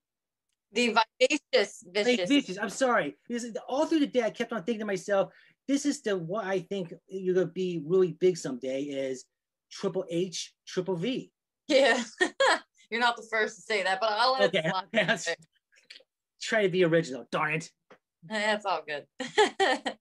[0.73, 2.29] The vivacious vicious.
[2.29, 3.17] Vicious, I'm sorry.
[3.27, 5.31] Because all through the day, I kept on thinking to myself,
[5.67, 9.25] this is the what I think you're gonna be really big someday is
[9.71, 11.31] Triple H, Triple V.
[11.67, 12.03] Yeah.
[12.89, 15.35] You're not the first to say that, but I'll let Okay, it slide.
[16.51, 17.25] try to be original.
[17.31, 17.71] Darn it.
[18.29, 19.05] That's all good.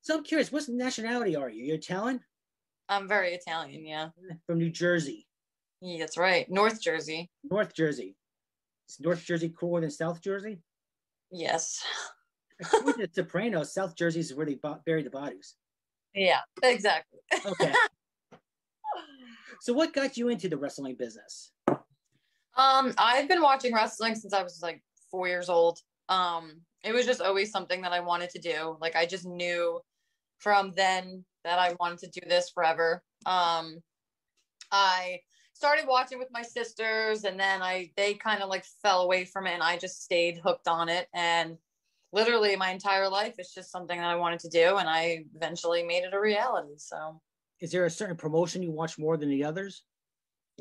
[0.00, 1.64] So I'm curious, what nationality are you?
[1.64, 2.20] You're Italian
[2.88, 4.08] I'm very Italian, yeah.
[4.46, 5.26] from New Jersey,
[5.82, 5.98] yeah.
[5.98, 6.46] That's right.
[6.48, 7.30] North Jersey.
[7.44, 8.16] North Jersey.
[8.88, 10.62] Is North Jersey cooler than South Jersey?
[11.30, 11.84] Yes.
[12.62, 15.56] According to Sopranos, South Jersey is where they bo- bury the bodies.
[16.14, 17.18] Yeah, exactly.
[17.44, 17.74] Okay.
[19.60, 21.52] so what got you into the wrestling business?
[22.56, 25.80] Um, I've been watching wrestling since I was like four years old.
[26.08, 28.76] Um, it was just always something that I wanted to do.
[28.80, 29.80] Like I just knew
[30.38, 33.02] from then that I wanted to do this forever.
[33.26, 33.82] Um,
[34.70, 35.20] I
[35.54, 39.46] started watching with my sisters, and then I they kind of like fell away from
[39.46, 41.08] it, and I just stayed hooked on it.
[41.12, 41.58] And
[42.12, 45.82] literally, my entire life, it's just something that I wanted to do, and I eventually
[45.82, 46.74] made it a reality.
[46.76, 47.20] So
[47.60, 49.82] Is there a certain promotion you watch more than the others?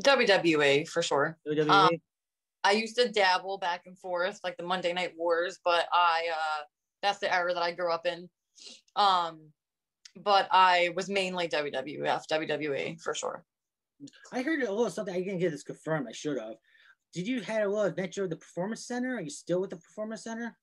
[0.01, 1.37] WWE for sure.
[1.47, 1.69] WWE?
[1.69, 1.89] Um,
[2.63, 6.63] I used to dabble back and forth like the Monday Night Wars, but I uh
[7.01, 8.29] that's the era that I grew up in.
[8.95, 9.51] Um
[10.15, 13.45] but I was mainly WWF, WWE for sure.
[14.31, 15.13] I heard a little something.
[15.13, 16.07] I didn't get this confirmed.
[16.09, 16.55] I should have.
[17.13, 19.15] Did you had a little adventure with the Performance Center?
[19.15, 20.57] Are you still with the Performance Center?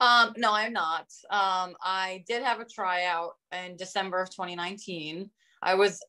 [0.00, 1.06] Um no, I'm not.
[1.30, 5.30] Um I did have a tryout in December of 2019.
[5.62, 6.00] I was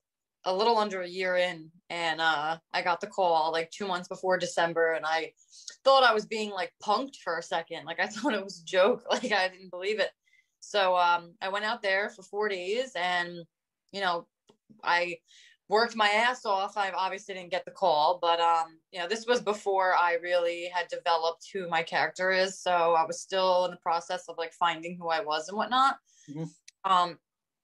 [0.45, 4.07] a little under a year in and uh I got the call like 2 months
[4.07, 5.33] before December and I
[5.83, 7.85] thought I was being like punked for a second.
[7.85, 9.03] Like I thought it was a joke.
[9.09, 10.11] Like I didn't believe it.
[10.59, 13.45] So um I went out there for 4 days and
[13.91, 14.27] you know
[14.83, 15.17] I
[15.69, 16.75] worked my ass off.
[16.75, 20.67] I obviously didn't get the call, but um, you know, this was before I really
[20.73, 22.59] had developed who my character is.
[22.59, 25.97] So I was still in the process of like finding who I was and whatnot.
[26.29, 26.49] Mhm.
[26.83, 27.19] Um,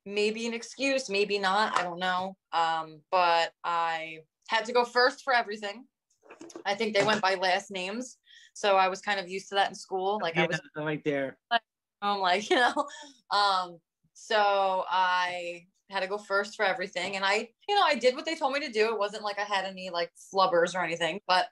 [0.05, 1.77] maybe an excuse, maybe not.
[1.77, 2.35] I don't know.
[2.53, 5.85] Um, but I had to go first for everything.
[6.65, 8.17] I think they went by last names,
[8.53, 10.19] so I was kind of used to that in school.
[10.21, 11.37] Like I was right there.
[12.01, 12.87] I'm like, you know,
[13.31, 13.79] um,
[14.13, 17.15] so I had to go first for everything.
[17.15, 18.87] And I, you know, I did what they told me to do.
[18.87, 21.47] It wasn't like I had any like flubbers or anything, but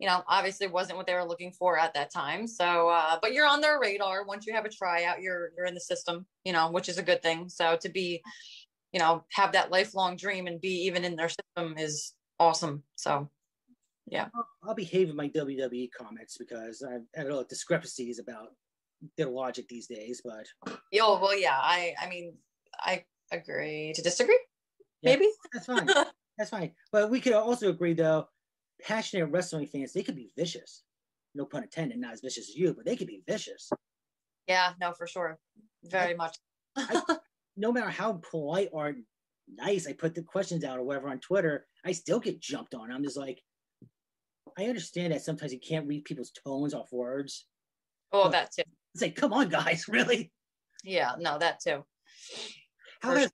[0.00, 2.46] you know, obviously wasn't what they were looking for at that time.
[2.46, 4.24] So, uh, but you're on their radar.
[4.24, 7.02] Once you have a tryout, you're, you're in the system, you know, which is a
[7.02, 7.50] good thing.
[7.50, 8.22] So to be,
[8.92, 12.82] you know, have that lifelong dream and be even in their system is awesome.
[12.96, 13.28] So
[14.34, 18.48] I'll, I'll behave in my WWE comments because I've I don't know discrepancies about
[19.18, 20.22] their logic these days.
[20.24, 20.46] But
[20.90, 22.34] yo, well, yeah, I, I mean,
[22.74, 24.40] I agree to disagree.
[25.02, 25.10] Yeah.
[25.12, 25.28] Maybe.
[25.52, 25.86] that's fine.
[26.38, 26.72] that's fine.
[26.90, 28.28] But we could also agree though,
[28.82, 30.82] passionate wrestling fans they could be vicious.
[31.34, 31.98] No pun intended.
[31.98, 33.70] Not as vicious as you, but they could be vicious.
[34.46, 35.38] yeah, no, for sure.
[35.84, 36.36] Very much.
[37.56, 38.94] no matter how polite or
[39.48, 42.90] nice I put the questions out or whatever on Twitter, I still get jumped on.
[42.90, 43.40] I'm just like,
[44.58, 47.46] I understand that sometimes you can't read people's tones off words.
[48.12, 48.62] Oh, that too.
[48.94, 50.32] It's like, come on, guys, really?
[50.84, 51.84] Yeah, no, that too.
[53.00, 53.32] How For has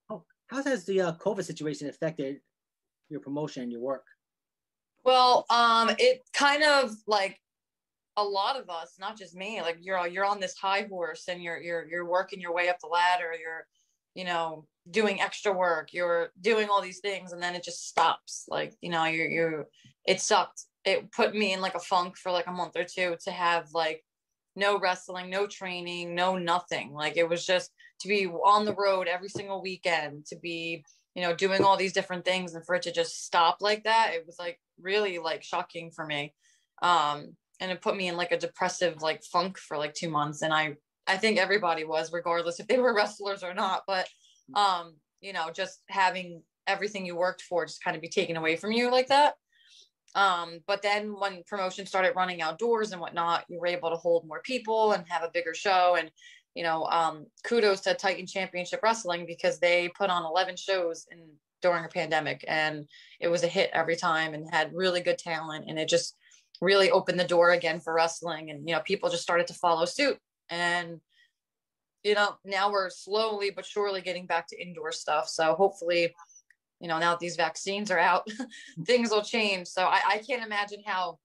[0.48, 2.40] how has the uh, COVID situation affected
[3.08, 4.04] your promotion and your work?
[5.06, 7.40] Well, um, it kind of like
[8.16, 11.40] a lot of us, not just me, like you're you're on this high horse and
[11.40, 13.32] you're you're you're working your way up the ladder.
[13.40, 13.68] You're,
[14.16, 15.92] you know, doing extra work.
[15.92, 18.46] You're doing all these things, and then it just stops.
[18.48, 19.66] Like you know, you're you're.
[20.08, 20.64] It sucked.
[20.84, 23.68] It put me in like a funk for like a month or two to have
[23.72, 24.02] like
[24.56, 26.92] no wrestling, no training, no nothing.
[26.92, 30.84] Like it was just to be on the road every single weekend, to be,
[31.16, 34.10] you know, doing all these different things and for it to just stop like that,
[34.12, 36.34] it was like really like shocking for me.
[36.82, 40.42] Um, and it put me in like a depressive like funk for like two months.
[40.42, 40.76] And I
[41.06, 43.84] I think everybody was, regardless if they were wrestlers or not.
[43.86, 44.06] But
[44.54, 48.56] um, you know, just having everything you worked for just kind of be taken away
[48.56, 49.36] from you like that.
[50.14, 54.26] Um, but then when promotion started running outdoors and whatnot, you were able to hold
[54.26, 55.96] more people and have a bigger show.
[55.98, 56.10] And,
[56.56, 61.18] you know, um, kudos to Titan Championship Wrestling because they put on 11 shows in
[61.60, 62.88] during a pandemic and
[63.20, 65.66] it was a hit every time and had really good talent.
[65.68, 66.16] And it just
[66.62, 68.48] really opened the door again for wrestling.
[68.48, 70.18] And, you know, people just started to follow suit.
[70.48, 71.02] And,
[72.02, 75.28] you know, now we're slowly but surely getting back to indoor stuff.
[75.28, 76.14] So hopefully,
[76.80, 78.26] you know, now that these vaccines are out,
[78.86, 79.66] things will change.
[79.66, 81.18] So I, I can't imagine how,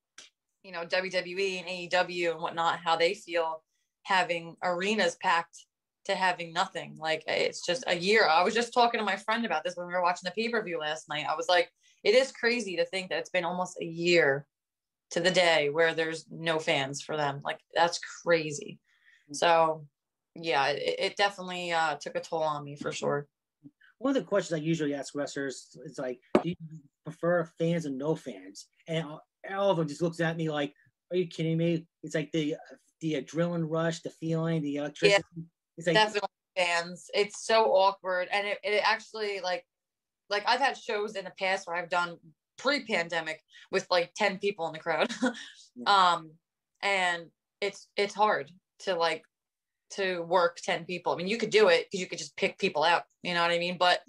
[0.61, 3.63] you know, WWE and AEW and whatnot, how they feel
[4.03, 5.65] having arenas packed
[6.05, 6.97] to having nothing.
[6.99, 8.27] Like it's just a year.
[8.27, 10.79] I was just talking to my friend about this when we were watching the pay-per-view
[10.79, 11.27] last night.
[11.29, 11.69] I was like,
[12.03, 14.47] it is crazy to think that it's been almost a year
[15.11, 17.41] to the day where there's no fans for them.
[17.43, 18.79] Like that's crazy.
[19.31, 19.85] So
[20.35, 23.27] yeah, it, it definitely uh, took a toll on me for sure.
[23.99, 26.55] One of the questions I usually ask wrestlers is like, do you
[27.05, 28.65] prefer fans and no fans?
[28.87, 29.21] And all,
[29.53, 30.73] all of them just looks at me like,
[31.11, 31.85] are you kidding me?
[32.01, 32.55] It's like the
[33.01, 35.23] the adrenaline rush, the feeling, the electricity.
[35.35, 35.43] Yeah,
[35.77, 37.09] it's like definitely fans.
[37.13, 39.65] It's so awkward, and it, it actually like
[40.29, 42.17] like I've had shows in the past where I've done
[42.57, 45.11] pre-pandemic with like 10 people in the crowd.
[45.85, 46.31] Um
[46.83, 47.27] and
[47.61, 49.23] it's it's hard to like
[49.91, 51.13] to work 10 people.
[51.13, 53.41] I mean you could do it because you could just pick people out you know
[53.41, 53.77] what i mean?
[53.77, 54.01] But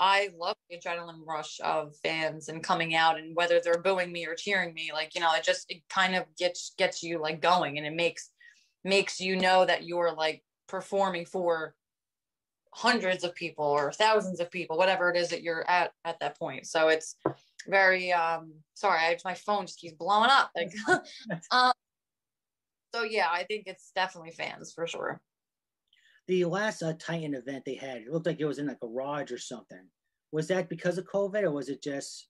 [0.00, 4.26] i love the adrenaline rush of fans and coming out and whether they're booing me
[4.26, 7.40] or cheering me like you know it just it kind of gets gets you like
[7.40, 8.30] going and it makes
[8.84, 11.74] makes you know that you're like performing for
[12.72, 16.38] hundreds of people or thousands of people whatever it is that you're at at that
[16.38, 16.66] point.
[16.66, 17.16] So it's
[17.66, 20.72] very um sorry I, my phone just keeps blowing up like
[21.50, 21.72] um
[22.94, 25.20] so yeah i think it's definitely fans for sure
[26.28, 28.86] the last uh, titan event they had it looked like it was in like a
[28.86, 29.82] garage or something.
[30.30, 32.28] Was that because of covid or was it just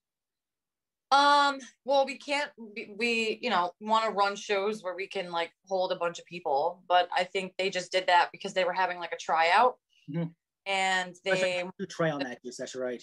[1.10, 5.30] um well we can't we, we you know want to run shows where we can
[5.32, 8.64] like hold a bunch of people but i think they just did that because they
[8.64, 9.76] were having like a tryout.
[10.10, 10.28] Mm-hmm.
[10.66, 13.02] and they like trial matches that's right.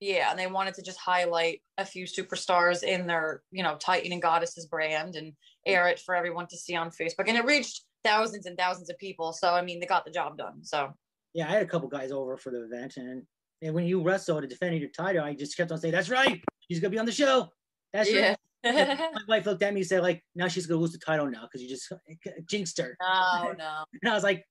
[0.00, 4.12] Yeah and they wanted to just highlight a few superstars in their you know titan
[4.12, 5.34] and goddesses brand and
[5.66, 7.28] air it for everyone to see on facebook.
[7.28, 9.32] And it reached thousands and thousands of people.
[9.32, 10.92] So i mean they got the job done so.
[11.32, 13.22] Yeah i had a couple guys over for the event and
[13.62, 16.42] and when you wrestled to defend your title i just kept on saying that's right
[16.68, 17.48] she's gonna be on the show.
[17.92, 18.28] That's yeah.
[18.28, 21.26] right my wife looked at me and said like now she's gonna lose the title
[21.30, 21.92] now because you just
[22.48, 22.96] jinxed her.
[23.00, 23.84] No no.
[24.02, 24.44] And i was like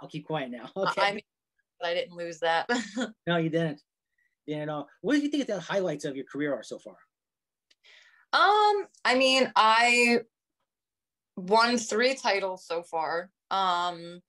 [0.00, 0.70] i'll keep quiet now.
[0.76, 1.02] Okay.
[1.02, 1.22] i mean
[1.82, 2.68] i didn't lose that.
[3.26, 3.80] No you didn't.
[4.46, 6.94] You know, what do you think the highlights of your career are so far?
[8.32, 10.20] Um, I mean, I
[11.36, 13.30] won three titles so far.
[13.50, 14.20] Um,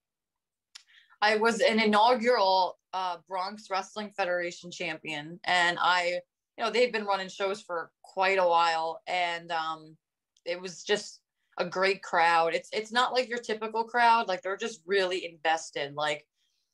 [1.22, 6.20] I was an inaugural uh, Bronx Wrestling Federation champion, and I,
[6.58, 9.98] you know, they've been running shows for quite a while, and um,
[10.46, 11.22] it was just
[11.58, 12.54] a great crowd.
[12.54, 15.96] It's it's not like your typical crowd; like they're just really invested.
[15.96, 16.26] Like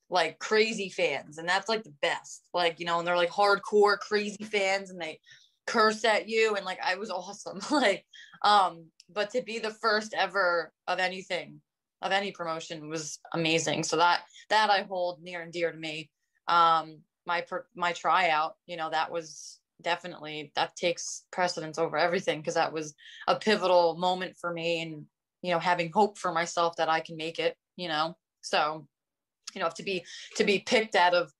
[0.09, 3.97] like crazy fans and that's like the best like you know and they're like hardcore
[3.97, 5.19] crazy fans and they
[5.65, 8.05] curse at you and like i was awesome like
[8.43, 11.61] um but to be the first ever of anything
[12.01, 13.83] of any promotion was amazing.
[13.83, 16.09] So that that i hold near and dear to me.
[16.47, 17.45] Um my
[17.75, 22.93] my tryout you know that was definitely that takes precedence over everything because that was
[23.27, 25.05] a pivotal moment for me and
[25.41, 28.15] you know having hope for myself that i can make it you know?
[28.41, 28.87] So
[29.55, 30.03] you know to be
[30.35, 31.31] to be picked out of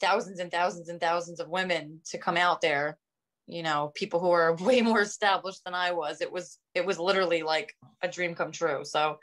[0.00, 2.98] thousands and thousands and thousands of women to come out there
[3.46, 6.20] you know people who are way more established than i was.
[6.20, 8.84] It was it was literally like a dream come true.
[8.84, 9.18] So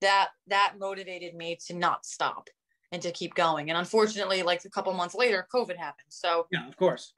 [0.00, 2.48] that that motivated me to not stop
[2.92, 3.70] and to keep going.
[3.70, 6.08] And unfortunately like a couple months later covid happened.
[6.08, 7.12] So yeah of course.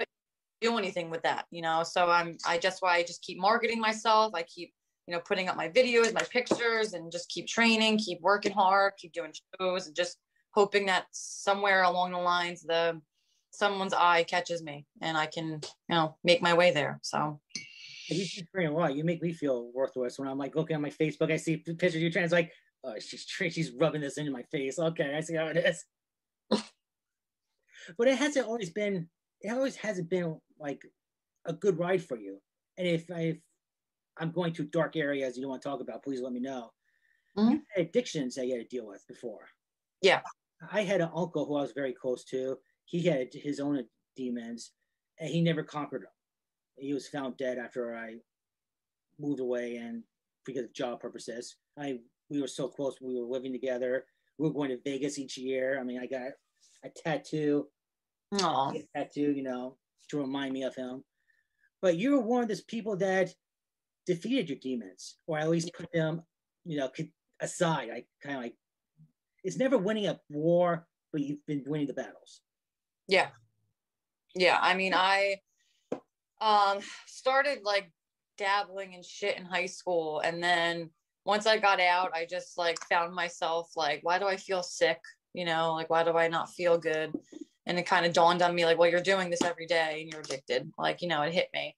[0.62, 1.82] Do anything with that you know?
[1.82, 4.34] So i'm i just why i just keep marketing myself.
[4.34, 4.72] I keep
[5.06, 8.94] you know, putting up my videos, my pictures, and just keep training, keep working hard,
[8.98, 10.18] keep doing shows, and just
[10.52, 13.00] hoping that somewhere along the lines the
[13.50, 16.98] someone's eye catches me and I can, you know, make my way there.
[17.02, 17.40] So
[18.08, 18.94] you train a lot.
[18.94, 21.32] You make me feel worthless when I'm like looking at my Facebook.
[21.32, 22.24] I see pictures of you train.
[22.24, 22.52] It's like,
[22.84, 24.78] oh, she's she's rubbing this into my face.
[24.78, 25.84] Okay, I see how it is.
[26.50, 29.08] but it hasn't always been.
[29.40, 30.82] It always hasn't been like
[31.44, 32.38] a good ride for you.
[32.78, 33.38] And if I
[34.18, 36.70] I'm going to dark areas you don't want to talk about, please let me know.
[37.38, 37.56] Mm-hmm.
[37.76, 39.46] addictions that you had to deal with before.
[40.00, 40.22] Yeah.
[40.72, 42.56] I had an uncle who I was very close to.
[42.86, 43.84] He had his own
[44.16, 44.72] demons
[45.20, 46.10] and he never conquered them.
[46.76, 48.16] He was found dead after I
[49.18, 50.02] moved away and
[50.44, 51.56] because of job purposes.
[51.78, 51.98] I
[52.30, 52.96] we were so close.
[53.00, 54.04] We were living together.
[54.38, 55.78] We were going to Vegas each year.
[55.80, 56.32] I mean, I got
[56.84, 57.66] a tattoo.
[58.34, 58.76] Aww.
[58.76, 59.76] A tattoo, you know,
[60.10, 61.04] to remind me of him.
[61.82, 63.32] But you were one of those people that
[64.06, 66.22] defeated your demons, or at least put them,
[66.64, 66.90] you know,
[67.40, 67.90] aside.
[67.92, 68.56] I kind of like
[69.44, 72.40] it's never winning a war, but you've been winning the battles.
[73.08, 73.28] Yeah,
[74.34, 74.58] yeah.
[74.60, 75.36] I mean, I
[76.40, 77.90] um started like
[78.36, 80.90] dabbling in shit in high school, and then
[81.24, 85.00] once I got out, I just like found myself like, why do I feel sick?
[85.34, 87.12] You know, like why do I not feel good?
[87.66, 90.12] And it kind of dawned on me like, well, you're doing this every day and
[90.12, 90.70] you're addicted.
[90.78, 91.74] Like, you know, it hit me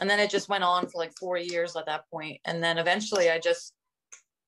[0.00, 2.78] and then it just went on for like four years at that point and then
[2.78, 3.74] eventually i just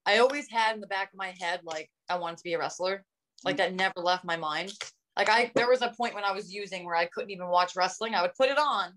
[0.07, 2.59] i always had in the back of my head like i wanted to be a
[2.59, 3.05] wrestler
[3.45, 4.73] like that never left my mind
[5.19, 7.77] like i there was a point when i was using where i couldn't even watch
[7.77, 8.15] wrestling.
[8.15, 8.93] I would put it on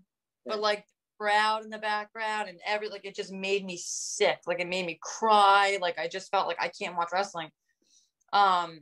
[0.46, 0.84] but like
[1.18, 4.38] crowd in the background and every like it just made me sick.
[4.46, 5.78] Like it made me cry.
[5.80, 7.50] Like i just felt like i can't watch wrestling.
[8.32, 8.80] Um,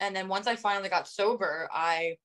[0.00, 2.16] and then once I finally got sober, I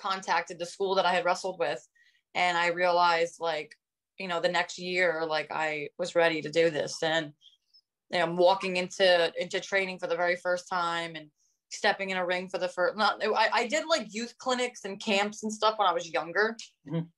[0.00, 1.86] contacted the school that I had wrestled with,
[2.34, 3.74] and I realized like,
[4.18, 7.32] you know, the next year, like I was ready to do this, and
[8.10, 11.30] you know, I'm walking into into training for the very first time, and
[11.70, 12.96] stepping in a ring for the first.
[12.96, 16.56] Not, I, I did like youth clinics and camps and stuff when I was younger,
[16.86, 17.08] Mhm.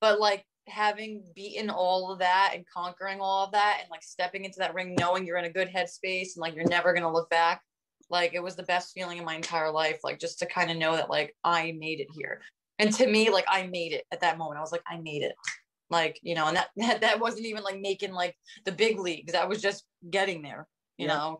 [0.00, 4.44] but like having beaten all of that and conquering all of that and like stepping
[4.44, 7.28] into that ring knowing you're in a good headspace and like you're never gonna look
[7.30, 7.62] back
[8.08, 10.76] like it was the best feeling in my entire life like just to kind of
[10.76, 12.40] know that like i made it here
[12.78, 15.22] and to me like i made it at that moment i was like i made
[15.22, 15.34] it
[15.88, 19.32] like you know and that that, that wasn't even like making like the big leagues
[19.32, 21.14] that was just getting there you Yeah.
[21.16, 21.38] know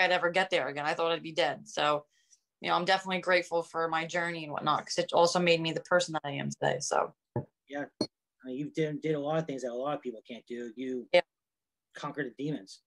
[0.00, 2.04] i'd ever get there again i thought i'd be dead so
[2.60, 5.72] you know i'm definitely grateful for my journey and whatnot because it also made me
[5.72, 7.12] the person that i am today so
[7.70, 10.20] yeah, I mean, you did did a lot of things that a lot of people
[10.26, 10.72] can't do.
[10.76, 11.20] You Yeah.
[11.94, 12.80] conquered the demons.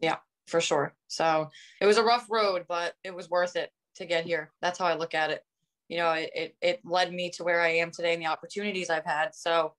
[0.00, 0.96] Yeah, for sure.
[1.08, 1.50] So
[1.80, 4.52] it was a rough road, but it was worth it to get here.
[4.60, 5.44] That's how I look at it.
[5.88, 8.88] You know, it, it, it led me to where I am today and the opportunities
[8.88, 9.34] I've had.
[9.34, 9.74] So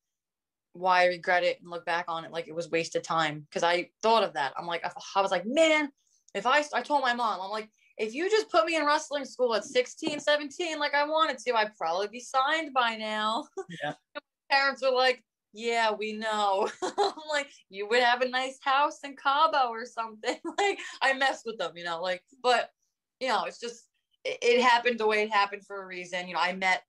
[0.73, 3.47] why regret it and look back on it like it was wasted time?
[3.49, 4.53] Because I thought of that.
[4.57, 5.91] I'm like, I was like, man,
[6.35, 9.23] if I, I told my mom, I'm like, if you just put me in wrestling
[9.23, 13.45] school at 16, 17, like I wanted to, I'd probably be signed by now.
[13.81, 13.93] Yeah.
[14.51, 15.23] Parents were like,
[15.53, 16.69] yeah, we know.
[16.83, 20.35] I'm like, you would have a nice house in Cabo or something.
[20.59, 22.69] like, I mess with them, you know, like, but,
[23.21, 23.85] you know, it's just,
[24.25, 26.27] it, it happened the way it happened for a reason.
[26.27, 26.83] You know, I met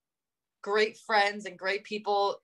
[0.63, 2.43] great friends and great people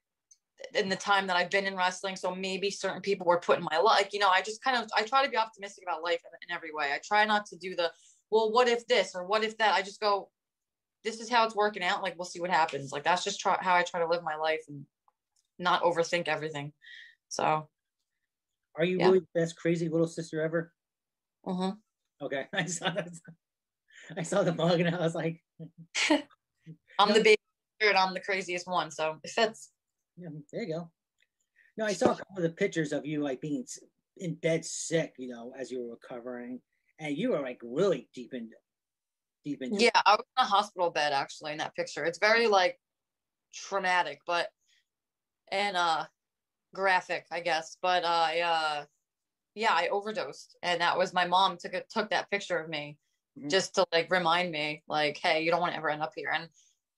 [0.75, 2.17] in the time that I've been in wrestling.
[2.17, 4.09] So maybe certain people were put in my life.
[4.13, 6.55] You know, I just kind of, I try to be optimistic about life in, in
[6.55, 6.93] every way.
[6.93, 7.93] I try not to do the,
[8.31, 9.75] well, what if this or what if that?
[9.75, 10.31] I just go,
[11.05, 12.03] this is how it's working out.
[12.03, 12.93] Like, we'll see what happens.
[12.93, 14.87] Like, that's just try, how I try to live my life and
[15.59, 16.73] not overthink everything.
[17.29, 17.69] So,
[18.77, 19.07] Are you Yeah.
[19.09, 20.73] really the best crazy little sister ever?
[21.45, 21.79] mhm.
[22.21, 23.09] Okay, I saw that.
[24.17, 25.43] I saw the mug and I was like,
[26.99, 27.37] I'm the baby
[27.81, 28.91] and I'm the craziest one.
[28.91, 29.71] So it fits.
[30.17, 30.91] Yeah, there you go.
[31.77, 33.65] No, I saw a couple of the pictures of you like being
[34.19, 36.61] in bed sick, you know, as you were recovering,
[36.99, 38.51] and you were like really deep in,
[39.45, 39.73] deep in.
[39.79, 42.05] Yeah, I was in a hospital bed actually in that picture.
[42.05, 42.79] It's very like
[43.55, 44.49] traumatic, but
[45.51, 46.07] and uh
[46.75, 47.77] graphic, I guess.
[47.81, 48.85] But uh, I uh
[49.55, 52.99] yeah, I overdosed, and that was my mom took it took that picture of me
[53.39, 53.51] Mhm.
[53.51, 56.31] just to like remind me, like, hey, you don't want to ever end up here.
[56.33, 56.49] And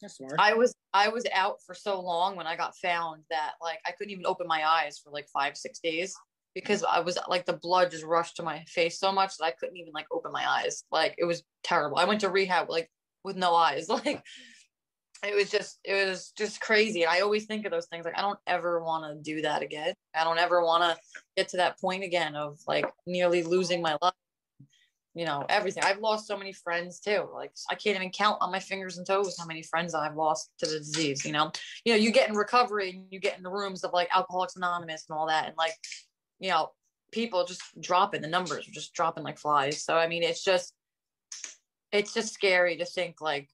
[0.09, 0.35] Smart.
[0.39, 3.93] I was I was out for so long when I got found that like I
[3.93, 6.15] couldn't even open my eyes for like five six days
[6.55, 9.51] because I was like the blood just rushed to my face so much that I
[9.53, 10.85] couldn't even like open my eyes.
[10.93, 11.99] Like it was terrible.
[11.99, 12.91] I went to rehab like
[13.25, 13.89] with no eyes.
[14.05, 14.23] Like
[15.23, 17.07] it was just it was just crazy.
[17.07, 19.95] I always think of those things like I don't ever want to do that again.
[20.15, 21.01] I don't ever want to
[21.37, 24.13] get to that point again of like nearly losing my life.
[25.15, 25.85] You know, everything.
[25.85, 27.29] I've lost so many friends too.
[27.33, 30.51] Like I can't even count on my fingers and toes how many friends I've lost
[30.59, 31.53] to the disease, you know.
[31.85, 34.57] You know, you get in recovery and you get in the rooms of like Alcoholics
[34.57, 35.75] Anonymous and all that and like,
[36.41, 36.73] you know,
[37.13, 39.85] people just dropping the numbers just dropping like flies.
[39.85, 40.75] So I mean, it's just
[41.93, 43.49] it's just scary to think like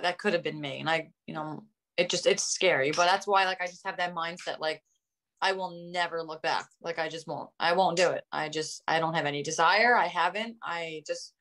[0.00, 1.64] that could have been me and i you know
[1.96, 4.82] it just it's scary but that's why like i just have that mindset like
[5.42, 6.66] i will never look back.
[6.82, 7.50] Like i just won't.
[7.58, 8.24] I won't do it.
[8.32, 9.96] I just i don't have any desire.
[9.96, 10.56] I haven't.
[10.62, 11.34] I just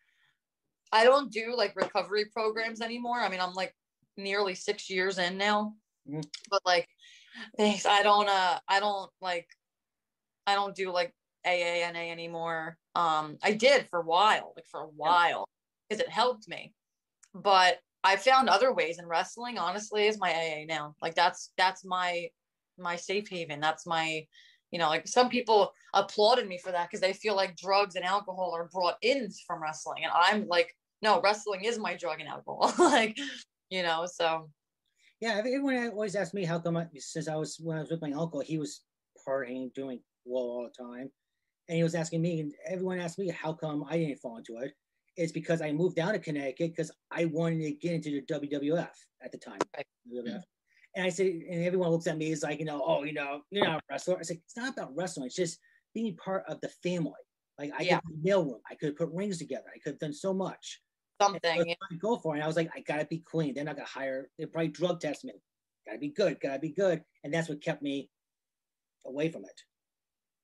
[0.91, 3.19] i don't do like recovery programs anymore.
[3.19, 3.75] I mean i'm like
[4.17, 5.73] nearly six years in now.
[6.09, 6.23] Mhm.
[6.49, 6.87] but like
[7.57, 7.85] thanks.
[7.85, 9.47] I don't uh i don't like
[10.47, 11.13] i don't do like
[11.45, 12.77] aana anymore.
[12.95, 15.47] Um i did for a while like for a while
[15.87, 16.73] because it helped me.
[17.33, 20.95] But I found other ways in wrestling honestly is my AA now.
[21.01, 22.29] Like that's that's my
[22.79, 23.59] my safe haven.
[23.59, 24.25] That's my
[24.71, 28.05] you know, like some people applauded me for that because they feel like drugs and
[28.05, 30.03] alcohol are brought in from wrestling.
[30.03, 32.73] And I'm like, no, wrestling is my drug and alcohol.
[32.79, 33.17] like,
[33.69, 34.49] you know, so
[35.19, 38.01] Yeah, everyone always asks me how come I, since I was when I was with
[38.01, 38.81] my uncle, he was
[39.27, 41.09] partying, doing well all the time,
[41.67, 44.57] and he was asking me, and everyone asked me how come I didn't fall into
[44.57, 44.73] it.
[45.17, 48.89] It's because I moved down to Connecticut because I wanted to get into the WWF
[49.21, 49.59] at the time.
[49.75, 49.85] Right.
[50.09, 50.43] WWF.
[50.95, 53.41] And I said, and everyone looks at me as like, you know, oh, you know,
[53.51, 54.17] you're not a wrestler.
[54.17, 55.27] I said, it's not about wrestling.
[55.27, 55.59] It's just
[55.93, 57.13] being part of the family.
[57.57, 57.99] Like I Yeah.
[58.01, 60.81] could mailroom, I could put rings together, I could have done so much.
[61.21, 61.75] something.
[61.91, 62.37] I go for it.
[62.37, 63.53] And I was like, I gotta be clean.
[63.53, 64.29] They're not gonna hire.
[64.37, 65.33] They probably drug test me.
[65.85, 66.39] Gotta be good.
[66.39, 67.03] Gotta be good.
[67.23, 68.09] And that's what kept me
[69.05, 69.61] away from it.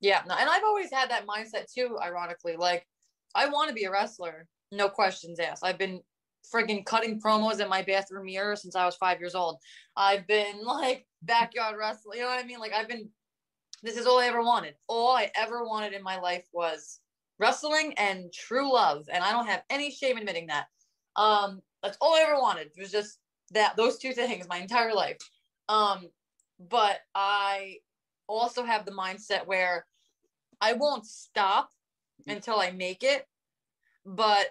[0.02, 2.58] Yeah, no, and I've always had that mindset too, ironically.
[2.58, 2.86] Like,
[3.34, 5.64] I want to be a wrestler, no questions asked.
[5.64, 6.02] I've been
[6.54, 9.60] friggin' cutting promos in my bathroom mirror since I was five years old.
[9.96, 12.60] I've been like backyard wrestling, you know what I mean?
[12.60, 13.10] Like, I've been,
[13.84, 14.76] this is all I ever wanted.
[14.88, 17.00] All I ever wanted in my life was
[17.40, 19.08] wrestling and true love.
[19.12, 20.68] And I don't have any shame admitting that.
[21.16, 22.68] Um, that's all I ever wanted.
[22.68, 23.20] It was just
[23.52, 25.18] that those two things my entire life.
[25.70, 26.10] Um,
[26.60, 27.78] but I
[28.28, 29.86] also have the mindset where
[30.62, 31.70] I won't stop
[32.28, 33.28] until I make it.
[34.06, 34.48] But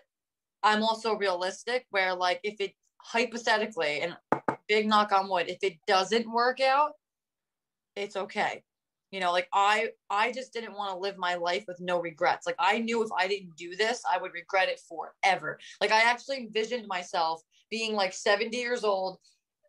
[0.64, 4.16] I'm also realistic where like if it hypothetically and
[4.66, 6.92] big knock on wood, if it doesn't work out,
[7.94, 8.62] it's okay.
[9.10, 12.46] You know, like I I just didn't want to live my life with no regrets.
[12.46, 15.60] Like I knew if I didn't do this, I would regret it forever.
[15.80, 19.18] Like I actually envisioned myself being like 70 years old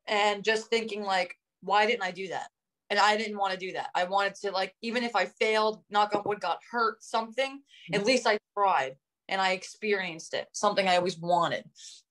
[0.08, 2.48] and just thinking like why didn't I do that?
[2.90, 3.90] And I didn't want to do that.
[3.94, 8.00] I wanted to like even if I failed, knock on wood, got hurt, something, at
[8.00, 8.08] mm-hmm.
[8.08, 8.96] least I tried
[9.28, 10.48] and I experienced it.
[10.54, 11.66] Something I always wanted.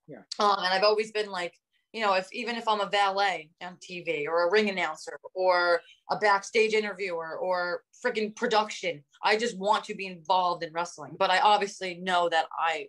[0.06, 0.22] Yeah.
[0.38, 1.54] Um, and I've always been like
[1.94, 5.80] you know, if even if I'm a valet on TV or a ring announcer or
[6.10, 11.14] a backstage interviewer or freaking production, I just want to be involved in wrestling.
[11.16, 12.88] But I obviously know that I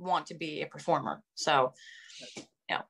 [0.00, 1.22] want to be a performer.
[1.36, 1.74] So,
[2.68, 2.82] yeah.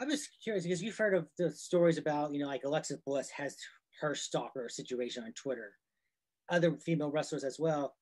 [0.00, 3.30] I'm just curious because you've heard of the stories about, you know, like Alexa Bliss
[3.30, 3.56] has
[4.00, 5.74] her stalker situation on Twitter,
[6.48, 7.94] other female wrestlers as well.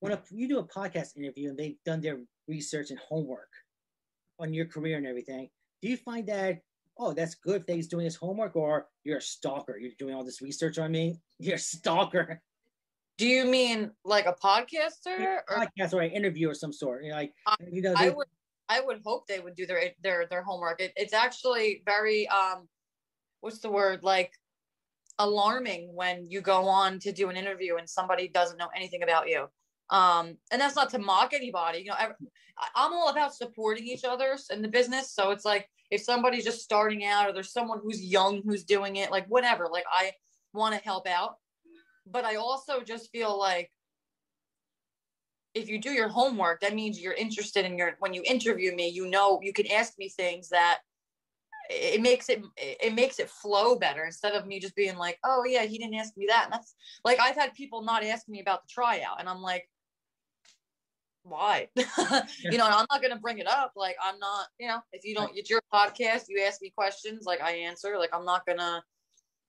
[0.00, 3.48] When a, you do a podcast interview and they've done their research and homework,
[4.38, 5.48] on your career and everything,
[5.82, 6.60] do you find that
[6.98, 9.78] oh that's good that he's doing his homework, or you're a stalker?
[9.78, 11.18] You're doing all this research on me.
[11.38, 12.40] You're a stalker.
[13.18, 17.04] Do you mean like a podcaster or podcast or an interview or some sort?
[17.04, 17.32] You know, like
[17.70, 18.26] you know, I would
[18.68, 20.80] I would hope they would do their their their homework.
[20.80, 22.68] It, it's actually very um,
[23.40, 24.32] what's the word like
[25.18, 29.28] alarming when you go on to do an interview and somebody doesn't know anything about
[29.28, 29.46] you
[29.90, 31.96] um and that's not to mock anybody you know
[32.74, 35.12] i'm all about supporting each other in the business.
[35.12, 38.96] So it's like if somebody's just starting out or there's someone who's young who's doing
[38.96, 40.12] it like whatever like i
[40.52, 41.36] want to help out.
[42.06, 43.70] But i also just feel like
[45.54, 48.88] if you do your homework that means you're interested in your when you interview me
[48.88, 50.80] you know you can ask me things that
[51.68, 55.44] it makes it it makes it flow better instead of me just being like oh
[55.46, 56.44] yeah he didn't ask me that.
[56.44, 56.74] And that's
[57.04, 59.68] like i've had people not ask me about the tryout and i'm like
[61.28, 61.68] why?
[61.76, 63.72] you know, I'm not going to bring it up.
[63.76, 67.24] Like, I'm not, you know, if you don't, it's your podcast, you ask me questions,
[67.26, 68.82] like I answer, like, I'm not going to,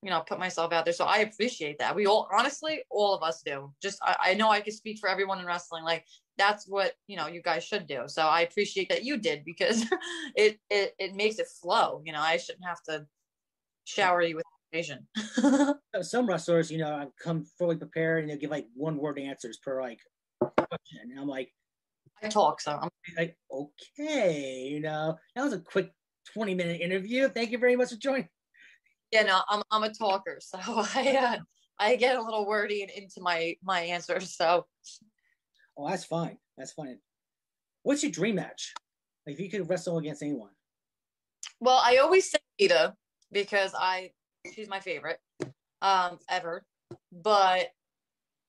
[0.03, 0.93] you know, put myself out there.
[0.93, 1.95] So I appreciate that.
[1.95, 3.73] We all, honestly, all of us do.
[3.81, 5.83] Just, I, I know I can speak for everyone in wrestling.
[5.83, 6.05] Like,
[6.37, 8.03] that's what, you know, you guys should do.
[8.07, 9.85] So I appreciate that you did because
[10.35, 12.01] it, it, it makes it flow.
[12.05, 13.05] You know, I shouldn't have to
[13.85, 15.07] shower you with information.
[16.01, 19.81] Some wrestlers, you know, come fully prepared and they'll give like one word answers per
[19.81, 19.99] like
[20.39, 21.11] question.
[21.11, 21.51] And I'm like,
[22.23, 25.91] I talk, so I'm like, okay, you know, that was a quick
[26.33, 27.29] 20 minute interview.
[27.29, 28.29] Thank you very much for joining.
[29.11, 31.37] Yeah, no, I'm I'm a talker, so I uh,
[31.79, 34.35] I get a little wordy and into my my answers.
[34.35, 34.65] So,
[35.77, 36.37] oh, that's fine.
[36.57, 36.97] That's fine.
[37.83, 38.73] What's your dream match?
[39.25, 40.51] Like, if you could wrestle against anyone.
[41.59, 42.95] Well, I always say Lita
[43.31, 44.11] because I
[44.53, 45.19] she's my favorite
[45.81, 46.65] um ever,
[47.11, 47.67] but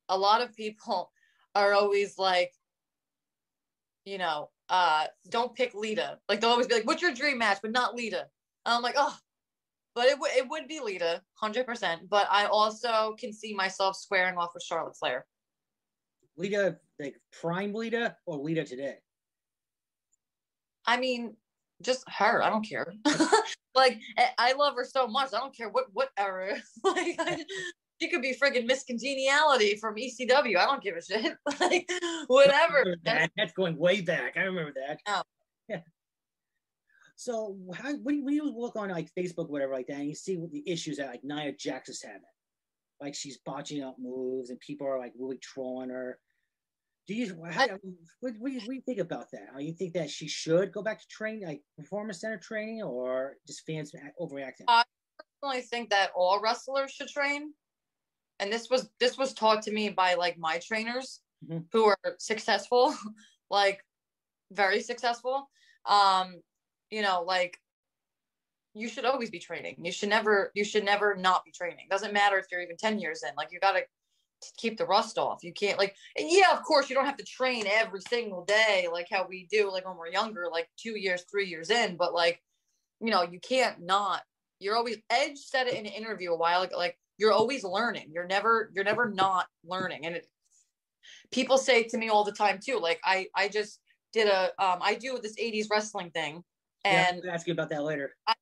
[0.09, 1.13] a lot of people
[1.55, 2.53] are always like,
[4.09, 6.19] you know, uh, don't pick Lita.
[6.29, 8.27] Like they'll always be like, "What's your dream match?" But not Lita.
[8.67, 9.17] And I'm like, oh,
[9.95, 12.09] but it would it would be Lita, hundred percent.
[12.09, 15.27] But I also can see myself squaring off with Charlotte Flair.
[16.37, 18.99] Lita, like prime Lita or Lita today?
[20.87, 21.35] I mean,
[21.83, 22.43] just her.
[22.43, 22.95] I don't care.
[23.75, 24.01] like
[24.39, 25.35] I love her so much.
[25.35, 26.57] I don't care what what era.
[26.85, 27.45] like I,
[28.01, 30.57] she could be friggin' Miss Congeniality from ECW.
[30.57, 31.37] I don't give a shit.
[31.61, 31.91] like
[32.29, 32.97] whatever.
[33.05, 33.31] That.
[33.37, 34.37] That's going way back.
[34.37, 35.01] I remember that.
[35.07, 35.23] Oh.
[35.69, 35.81] Yeah.
[37.17, 40.37] So how when, when you look on like Facebook, whatever like that, and you see
[40.37, 42.21] what the issues that like Nia Jax is having,
[43.01, 46.19] like she's botching up moves and people are like really trolling her.
[47.09, 47.69] Do you how, I,
[48.21, 49.49] what, what, do you, what do you think about that?
[49.55, 53.37] Are you think that she should go back to training, like performance center training, or
[53.47, 54.65] just fans overreacting?
[54.69, 54.85] I
[55.41, 57.55] personally think that all wrestlers should train
[58.41, 61.61] and this was this was taught to me by like my trainers mm-hmm.
[61.73, 62.95] who are successful
[63.51, 63.85] like
[64.53, 65.49] very successful.
[65.87, 66.41] Um
[66.91, 67.59] you know like
[68.75, 69.77] you should always be training.
[69.83, 71.87] You should never you should never not be training.
[71.91, 73.35] Doesn't matter if you're even 10 years in.
[73.37, 73.83] Like you got to
[74.57, 75.43] keep the rust off.
[75.43, 79.09] You can't like yeah of course you don't have to train every single day like
[79.11, 81.97] how we do like when we're younger like two years three years in.
[81.97, 82.41] But like
[83.01, 84.23] you know you can't not
[84.61, 88.11] you're always edge said it in an interview a while ago like you're always learning
[88.13, 90.27] you're never you're never not learning and it,
[91.31, 93.81] people say to me all the time too like i i just
[94.13, 96.43] did a um i do this 80s wrestling thing
[96.85, 98.35] and yeah, ask you about that later I,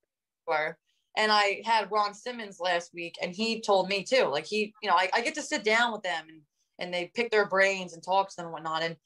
[1.16, 4.88] and i had ron simmons last week and he told me too like he you
[4.88, 6.42] know I, I get to sit down with them and
[6.78, 8.82] and they pick their brains and talk to them and whatnot.
[8.82, 8.96] And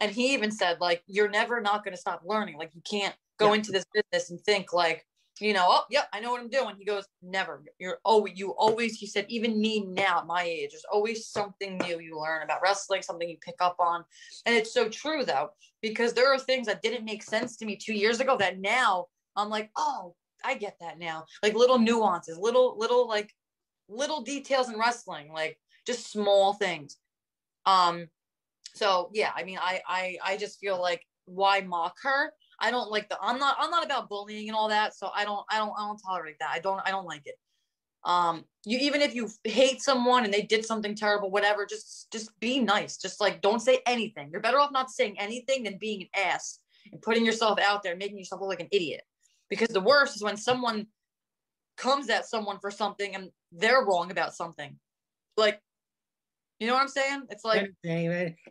[0.00, 2.58] and he even said like you're never not going to stop learning.
[2.58, 3.54] Like you can't go Yeah.
[3.54, 5.05] into this business and think like
[5.40, 6.76] you know, oh, yep, I know what I'm doing.
[6.78, 7.62] He goes, never.
[7.78, 8.96] You're oh, you always.
[8.96, 12.62] He said, even me now at my age, there's always something new you learn about
[12.62, 14.04] wrestling, something you pick up on,
[14.46, 15.50] and it's so true though,
[15.82, 19.06] because there are things that didn't make sense to me two years ago that now
[19.36, 20.14] I'm like, oh,
[20.44, 21.24] I get that now.
[21.42, 23.32] Like little nuances, little little like
[23.88, 26.96] little details in wrestling, like just small things.
[27.66, 28.08] Um,
[28.74, 32.32] so yeah, I mean, I I I just feel like why mock her?
[32.58, 35.24] I don't like the I'm not I'm not about bullying and all that, so I
[35.24, 36.50] don't I don't I don't tolerate that.
[36.52, 37.36] I don't I don't like it.
[38.04, 42.38] Um, you even if you hate someone and they did something terrible, whatever, just just
[42.40, 42.96] be nice.
[42.96, 44.30] Just like don't say anything.
[44.30, 46.60] You're better off not saying anything than being an ass
[46.92, 49.02] and putting yourself out there, and making yourself look like an idiot.
[49.50, 50.86] Because the worst is when someone
[51.76, 54.78] comes at someone for something and they're wrong about something.
[55.36, 55.60] Like,
[56.58, 57.24] you know what I'm saying?
[57.30, 57.76] It's like, I'm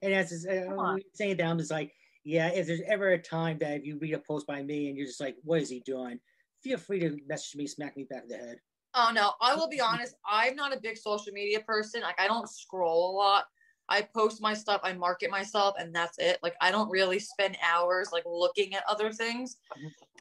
[0.01, 0.31] and as
[0.77, 1.01] on.
[1.13, 1.91] saying that, I'm just like,
[2.25, 2.49] yeah.
[2.49, 5.07] If there's ever a time that if you read a post by me and you're
[5.07, 6.19] just like, what is he doing?
[6.63, 8.57] Feel free to message me, smack me back in the head.
[8.95, 10.15] oh no, I will be honest.
[10.29, 12.01] I'm not a big social media person.
[12.01, 13.45] Like, I don't scroll a lot.
[13.87, 16.39] I post my stuff, I market myself, and that's it.
[16.41, 19.57] Like, I don't really spend hours like looking at other things.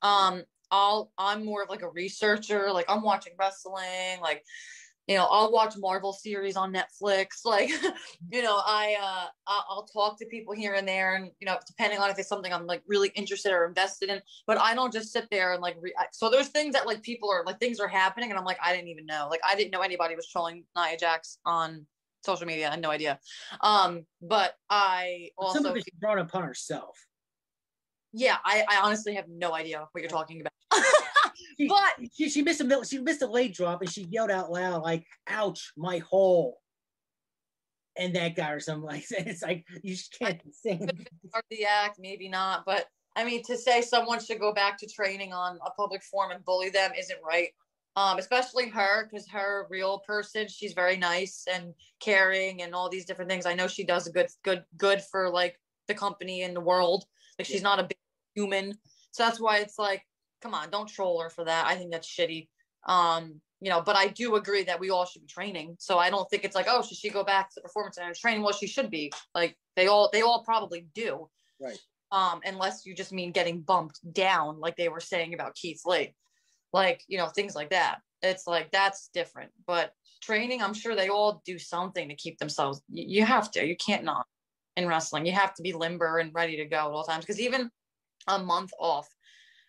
[0.03, 2.71] Um, I'll I'm more of like a researcher.
[2.73, 4.21] Like, I'm watching wrestling.
[4.21, 4.45] Like,
[5.07, 7.27] you know, I'll watch Marvel series on Netflix.
[7.45, 7.71] Like,
[8.33, 12.01] you know, I uh, I'll, talk to people here and there, and you know, depending
[12.01, 14.21] on if it's something I'm like really interested or invested in.
[14.47, 15.77] But I don't just sit there and like.
[15.81, 18.59] Re- so there's things that like people are like things are happening, and I'm like,
[18.65, 19.29] I didn't even know.
[19.31, 21.87] Like, I didn't know anybody was trolling Nia Jax on
[22.25, 22.69] social media.
[22.69, 23.21] I had no idea.
[23.61, 26.99] Um, but I also, Some of it she brought upon herself.
[28.13, 30.54] yeah, I, I honestly have no idea what you're talking about.
[31.59, 34.51] She, but she, she missed a she missed a leg drop and she yelled out
[34.51, 36.59] loud like, "Ouch, my hole!"
[37.97, 39.27] And that guy or something like that.
[39.27, 40.79] it's like you just can't sing.
[40.79, 42.65] part of the act, maybe not.
[42.67, 42.87] But
[43.17, 46.45] I mean, to say someone should go back to training on a public forum and
[46.45, 47.49] bully them isn't right.
[47.97, 53.05] Um, especially her, because her real person, she's very nice and caring and all these
[53.05, 53.47] different things.
[53.47, 57.05] I know she does a good, good, good for like the company and the world.
[57.39, 57.97] Like she's not a big
[58.35, 58.77] human,
[59.13, 60.05] so that's why it's like,
[60.45, 61.67] come on, don't troll her for that.
[61.67, 62.49] I think that's shitty.
[62.87, 65.77] Um, you know, but I do agree that we all should be training.
[65.79, 68.13] So I don't think it's like, oh, should she go back to the performance center
[68.15, 68.43] training?
[68.43, 69.11] Well, she should be.
[69.35, 71.29] Like they all, they all probably do
[71.59, 71.79] Right.
[72.13, 76.15] um, unless you just mean getting bumped down, like they were saying about Keith Lee,
[76.75, 78.01] like you know things like that.
[78.21, 79.51] It's like that's different.
[79.67, 82.83] But training, I'm sure they all do something to keep themselves.
[82.91, 83.65] You, you have to.
[83.65, 84.27] You can't not
[84.77, 85.25] in wrestling.
[85.25, 87.25] You have to be limber and ready to go at all times.
[87.25, 87.71] Because even
[88.27, 89.09] a month off,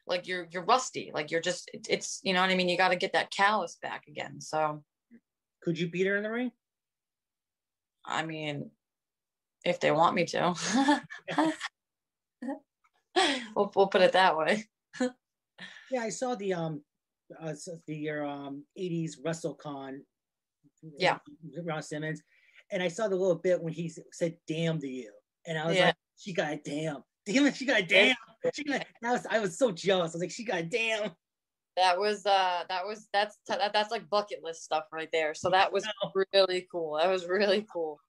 [0.08, 1.12] like you're you're rusty.
[1.14, 2.70] Like you're just it's you know what I mean.
[2.70, 4.42] You got to get that callus back again.
[4.42, 4.84] So
[5.62, 6.52] Could you beat her in the ring?
[8.06, 8.70] I mean,
[9.64, 10.56] if they want me to.
[13.56, 14.66] we'll, we'll put it that way.
[15.92, 16.82] Yeah, I saw the um
[17.42, 17.54] uh,
[17.88, 20.00] the um 80s WrestleCon.
[20.98, 21.18] Yeah.
[21.64, 22.22] Ron Simmons.
[22.72, 25.12] And I saw the little bit when he said damn to you.
[25.48, 25.86] And I was Yeah.
[25.88, 27.04] like, she got a damn.
[27.26, 28.16] Damn it, she got a damn.
[28.54, 30.12] She got I was I was so jealous.
[30.12, 31.12] I was like, she got a damn.
[31.78, 35.34] That was uh that was that's that, that's like bucket list stuff right there.
[35.34, 35.86] So that was
[36.34, 36.98] really cool.
[36.98, 38.00] That was really cool.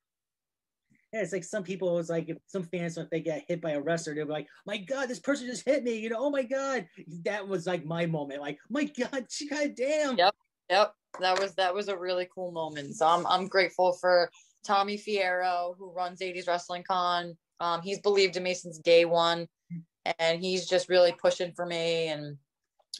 [1.13, 3.61] Yeah, it's like some people it was like if some fans if they get hit
[3.61, 6.19] by a wrestler, they'll be like, My God, this person just hit me, you know,
[6.19, 6.87] oh my God.
[7.25, 8.41] That was like my moment.
[8.41, 10.17] Like, my God, she got a damn.
[10.17, 10.35] Yep.
[10.71, 10.95] Yep.
[11.21, 12.95] That was that was a really cool moment.
[12.97, 14.31] So I'm I'm grateful for
[14.65, 17.37] Tommy Fierro who runs 80s Wrestling Con.
[17.61, 19.49] Um he's believed in me since day one
[20.19, 22.09] and he's just really pushing for me.
[22.09, 22.37] And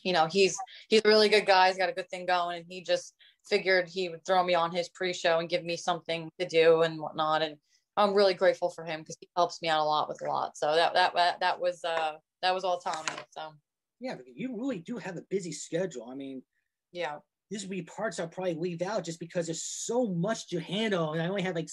[0.03, 0.57] you know he's
[0.89, 1.69] he's a really good guy.
[1.69, 2.59] He's got a good thing going.
[2.59, 3.15] And he just
[3.49, 7.01] figured he would throw me on his pre-show and give me something to do and
[7.01, 7.43] whatnot.
[7.43, 7.57] And
[7.99, 10.55] i'm really grateful for him because he helps me out a lot with a lot
[10.55, 13.53] so that that that, was uh that was all tommy so.
[14.01, 16.09] Yeah, but you really do have a busy schedule.
[16.11, 16.43] I mean,
[16.93, 17.17] yeah.
[17.51, 21.13] this would be parts I'll probably leave out just because there's so much to handle,
[21.13, 21.69] and I only have like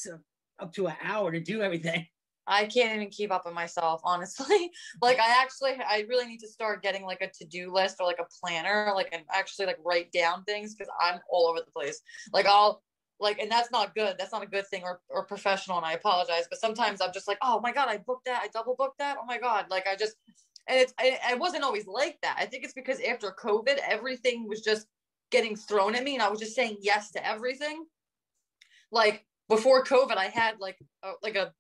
[0.60, 2.06] up to an hour to do everything.
[2.48, 4.72] I can't even keep up with myself, honestly.
[5.02, 8.20] like I actually I really need to start getting like a to-do list or like
[8.20, 12.02] a planner, like and actually like write down things because I'm all over the place.
[12.32, 12.84] Like I'll
[13.20, 14.16] like and that's not good.
[14.18, 16.46] That's not a good thing or, or professional and I apologize.
[16.50, 19.18] But sometimes I'm just like, oh my god, I booked that, I double booked that.
[19.22, 19.66] Oh my god.
[19.70, 20.16] Like I just
[20.68, 22.38] and it's I, wasn't always like that.
[22.40, 24.88] I think it's because after COVID, everything was just
[25.32, 27.86] getting thrown at me and I was just saying yes to everything.
[28.92, 31.54] Like before COVID, I had like a, like a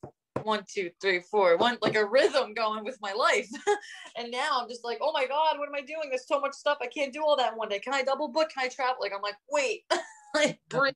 [0.43, 3.49] one, two, three, four, one, like a rhythm going with my life.
[4.17, 6.09] and now I'm just like, oh my God, what am I doing?
[6.09, 6.77] There's so much stuff.
[6.81, 7.79] I can't do all that in one day.
[7.79, 8.49] Can I double book?
[8.49, 8.97] Can I travel?
[8.99, 9.83] Like, I'm like, wait,
[10.35, 10.93] like breathe.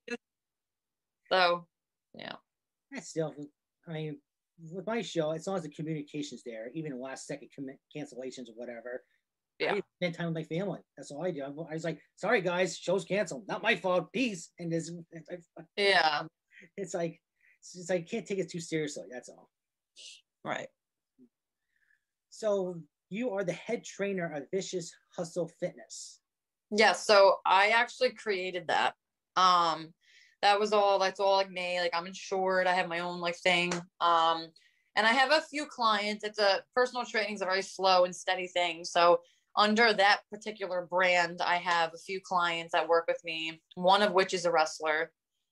[1.31, 1.65] So,
[2.13, 2.33] yeah.
[2.91, 3.33] That's still,
[3.87, 4.17] I mean,
[4.71, 8.49] with my show, as long as the communication's there, even the last second commi- cancellations
[8.49, 9.03] or whatever.
[9.59, 9.73] Yeah.
[9.73, 10.79] I spend time with my family.
[10.95, 11.41] That's all I do.
[11.41, 13.47] I was like, sorry guys, show's canceled.
[13.47, 14.11] Not my fault.
[14.13, 14.51] Peace.
[14.59, 14.91] And this,
[15.75, 16.23] Yeah.
[16.77, 17.19] it's like,
[17.75, 19.05] it's like can't take it too seriously.
[19.11, 19.49] That's all.
[20.43, 20.67] Right.
[22.29, 26.19] So you are the head trainer of Vicious Hustle Fitness.
[26.71, 28.93] Yeah, so I actually created that.
[29.35, 29.93] Um
[30.41, 31.79] that was all that's all like me.
[31.79, 32.67] Like I'm insured.
[32.67, 33.73] I have my own like thing.
[34.01, 34.47] Um
[34.95, 36.23] and I have a few clients.
[36.23, 38.83] It's a personal training is a very slow and steady thing.
[38.83, 39.19] So
[39.55, 44.13] under that particular brand, I have a few clients that work with me, one of
[44.13, 45.11] which is a wrestler.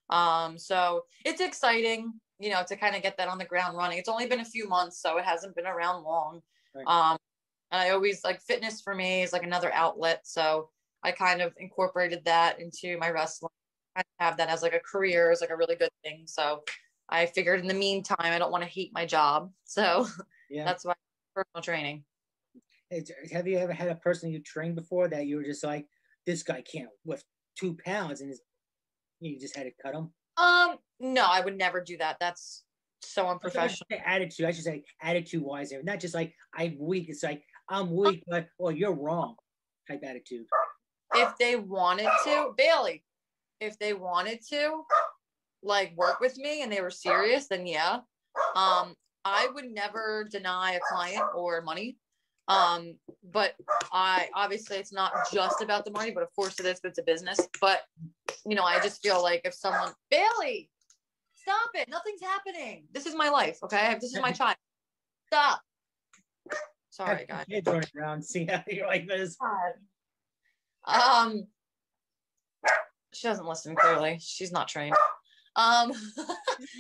[0.10, 3.98] Um so it's exciting, you know, to kind of get that on the ground running.
[3.98, 6.42] It's only been a few months, so it hasn't been around long.
[6.74, 6.86] Right.
[6.88, 7.18] Um
[7.72, 10.22] and I always like fitness for me is like another outlet.
[10.26, 10.70] So
[11.04, 13.52] I kind of incorporated that into my wrestling.
[13.96, 16.24] I have that as like a career is like a really good thing.
[16.28, 16.64] So
[17.10, 19.52] I figured in the meantime, I don't want to hate my job.
[19.66, 20.08] So
[20.50, 20.66] Yeah.
[20.66, 20.94] that's why
[21.34, 22.06] personal training.
[23.32, 25.88] Have you ever had a person you trained before that you were just like,
[26.26, 27.26] this guy can't lift
[27.56, 28.42] two pounds and his,
[29.20, 30.12] you just had to cut them.
[30.38, 32.18] Um, no, I would never do that.
[32.20, 32.64] That's
[33.02, 33.88] so unprofessional.
[34.06, 34.46] Attitude.
[34.46, 35.74] I should say attitude wise.
[35.84, 37.10] Not just like I'm weak.
[37.10, 39.36] It's like I'm weak, but well, you're wrong
[39.88, 40.46] type attitude.
[41.14, 43.04] If they wanted to, Bailey,
[43.62, 44.84] if they wanted to
[45.64, 48.00] like work with me and they were serious, then yeah.
[48.56, 51.98] Um, I would never deny a client or money.
[52.48, 52.96] Um,
[53.32, 53.56] but
[53.92, 56.80] I obviously it's not just about the money, but of course it is.
[56.84, 57.40] It's a business.
[57.60, 57.82] But
[58.46, 60.70] you know, I just feel like if someone Bailey,
[61.34, 61.90] stop it.
[61.90, 62.86] Nothing's happening.
[62.92, 63.60] This is my life.
[63.64, 63.98] Okay.
[64.00, 64.58] This is my child.
[65.28, 65.62] Stop.
[66.90, 67.46] Sorry, guys.
[67.50, 69.38] Kids running around, see how you're like this.
[70.86, 71.48] Um,
[73.14, 74.18] she doesn't listen clearly.
[74.22, 74.96] She's not trained.
[75.56, 75.92] Um,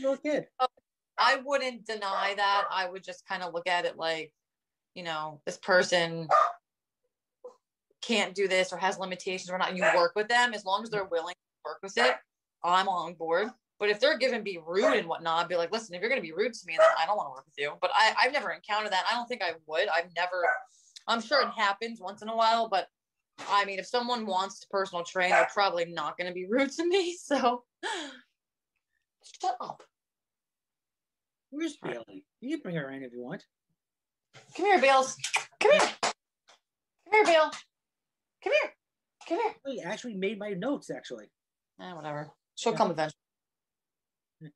[0.01, 0.47] Little kid.
[1.17, 2.65] I wouldn't deny that.
[2.71, 4.33] I would just kind of look at it like,
[4.95, 6.27] you know, this person
[8.01, 9.75] can't do this or has limitations or not.
[9.75, 12.15] You work with them as long as they're willing to work with it.
[12.63, 13.49] I'm on board.
[13.77, 16.21] But if they're gonna be rude and whatnot, I'd be like, listen, if you're gonna
[16.21, 17.73] be rude to me, then I don't want to work with you.
[17.81, 19.03] But I, I've never encountered that.
[19.11, 19.87] I don't think I would.
[19.89, 20.45] I've never.
[21.07, 22.87] I'm sure it happens once in a while, but
[23.49, 26.87] I mean, if someone wants to personal train, they're probably not gonna be rude to
[26.87, 27.17] me.
[27.21, 27.63] So
[29.41, 29.83] shut up.
[31.49, 32.23] Where's Bailey?
[32.39, 33.43] You can bring her in if you want.
[34.55, 35.15] Come here, Bales.
[35.59, 35.89] Come here.
[36.03, 36.13] Come
[37.11, 37.51] here, Bale.
[38.43, 38.73] Come here.
[39.27, 39.85] Come here.
[39.87, 41.25] I actually made my notes actually.
[41.81, 42.29] Eh, whatever.
[42.55, 42.77] She'll Yeah.
[42.77, 43.19] come eventually.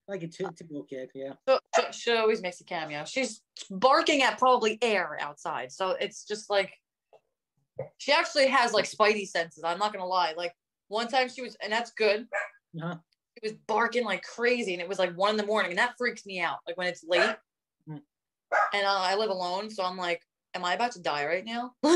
[0.08, 1.34] Like a ty- typical kid, yeah.
[1.48, 3.06] She, she, she always makes a cameo.
[3.06, 5.72] She's barking at probably air outside.
[5.72, 6.74] So it's just like
[7.98, 9.64] she actually has like spidey senses.
[9.64, 10.34] I'm not gonna lie.
[10.38, 10.54] Like
[10.90, 12.28] one time she was, and that's good.
[12.82, 12.96] Uh-huh.
[13.42, 15.94] She was barking like crazy, and it was like one in the morning, and that
[15.98, 16.58] freaks me out.
[16.68, 17.36] Like when it's late.
[18.74, 20.22] And uh, I live alone, so I'm like,
[20.56, 21.74] am I about to die right now?
[21.84, 21.93] so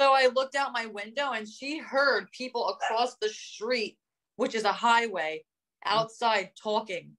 [0.00, 3.98] I looked out my window, and she heard people across the street,
[4.36, 5.44] which is a highway,
[5.84, 7.12] outside talking.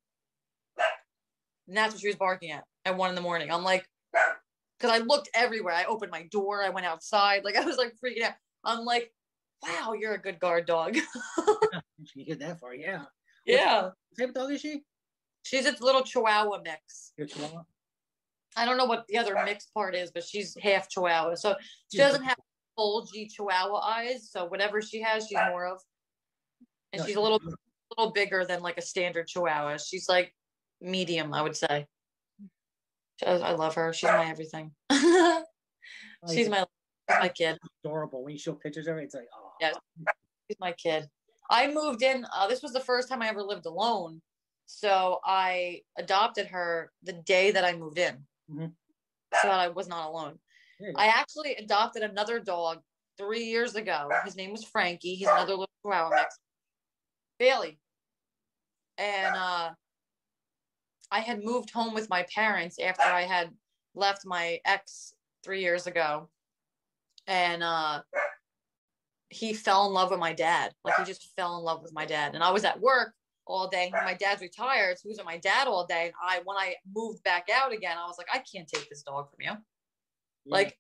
[1.68, 3.52] And that's what she was barking at at one in the morning.
[3.52, 5.74] I'm like, because I looked everywhere.
[5.74, 6.64] I opened my door.
[6.64, 7.44] I went outside.
[7.44, 8.34] Like I was like freaking out.
[8.64, 9.12] I'm like,
[9.64, 10.98] wow, you're a good guard dog.
[12.06, 13.04] She get that far, yeah.
[13.46, 13.82] yeah.
[13.82, 14.84] What type of dog is she?
[15.44, 17.14] She's a little Chihuahua mix.
[17.18, 17.64] Your chihuahua?
[18.56, 21.36] I don't know what the other mixed part is, but she's half Chihuahua.
[21.36, 21.56] So
[21.92, 22.38] she doesn't have
[22.76, 24.30] bulgy Chihuahua eyes.
[24.32, 25.80] So whatever she has, she's more of.
[26.92, 27.40] And she's a little
[27.98, 29.78] little bigger than like a standard Chihuahua.
[29.78, 30.34] She's like
[30.82, 31.86] medium, I would say.
[33.26, 33.94] I love her.
[33.94, 34.72] She's my everything.
[36.30, 36.66] she's my
[37.08, 37.58] my kid.
[37.84, 38.24] adorable.
[38.24, 39.52] When you show pictures of her, it's like, oh.
[39.60, 39.72] Yeah.
[40.48, 41.08] She's my kid.
[41.50, 42.26] I moved in.
[42.36, 44.22] Uh, this was the first time I ever lived alone.
[44.72, 48.28] So I adopted her the day that I moved in.
[48.52, 48.76] Mhm.
[49.42, 50.40] So that I was not alone.
[50.80, 52.84] Yeah, I actually adopted another dog
[53.18, 54.10] three years ago.
[54.24, 55.16] His name was Frankie.
[55.16, 56.38] He's another little Chihuahua mix.
[57.40, 57.80] Bailey.
[59.00, 59.74] And uh,
[61.10, 63.50] I had moved home with my parents after I had
[63.96, 66.30] left my ex three years ago.
[67.26, 68.04] And uh,
[69.30, 70.76] he fell in love with my dad.
[70.84, 72.36] Like he just fell in love with my dad.
[72.36, 73.16] And I was at work
[73.50, 73.92] all day.
[73.92, 76.06] My dad's retired, so he was with my dad all day.
[76.06, 79.02] And I, when I moved back out again, I was like, I can't take this
[79.02, 79.52] dog from you.
[79.52, 79.58] yeah.
[80.46, 80.78] Like,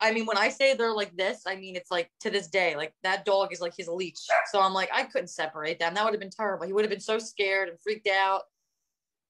[0.00, 2.76] I mean, when I say they're like this, I mean it's like to this day,
[2.76, 4.18] like that dog is like his leech.
[4.50, 5.94] So I'm like, I couldn't separate them.
[5.94, 6.66] That would have been terrible.
[6.66, 8.42] He would have been so scared and freaked out.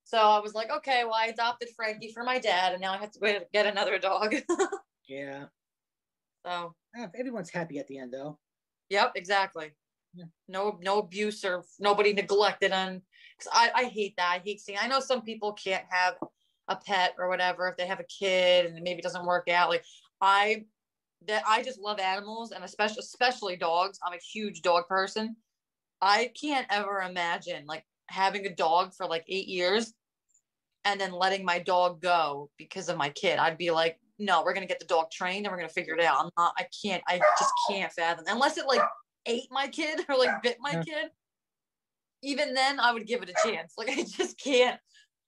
[0.05, 2.99] So I was like, okay, well, I adopted Frankie for my dad, and now I
[2.99, 4.35] have to go get another dog.
[5.09, 5.45] yeah.
[6.45, 6.75] so,
[7.19, 8.39] Everyone's happy at the end, though.
[8.91, 9.73] yep, exactly.
[10.49, 13.03] No, no abuse or nobody neglected on
[13.39, 14.31] because I, I hate that.
[14.31, 14.79] I hate seeing.
[14.81, 16.15] I know some people can't have
[16.69, 19.69] a pet or whatever if they have a kid and maybe it doesn't work out.
[19.69, 19.85] Like
[20.21, 20.65] I
[21.29, 23.99] that I just love animals and especially especially dogs.
[24.05, 25.37] I'm a huge dog person.
[26.01, 29.95] I can't ever imagine like having a dog for like eight years
[30.85, 33.39] and then letting my dog go because of my kid.
[33.39, 36.05] I'd be like, no, we're gonna get the dog trained and we're gonna figure it
[36.05, 36.17] out.
[36.19, 36.55] I'm not.
[36.59, 37.03] I can't.
[37.09, 38.83] I just can't fathom unless it like
[39.27, 41.11] ate my kid or like bit my kid.
[42.23, 43.75] Even then, I would give it a chance.
[43.77, 44.79] Like I just can't.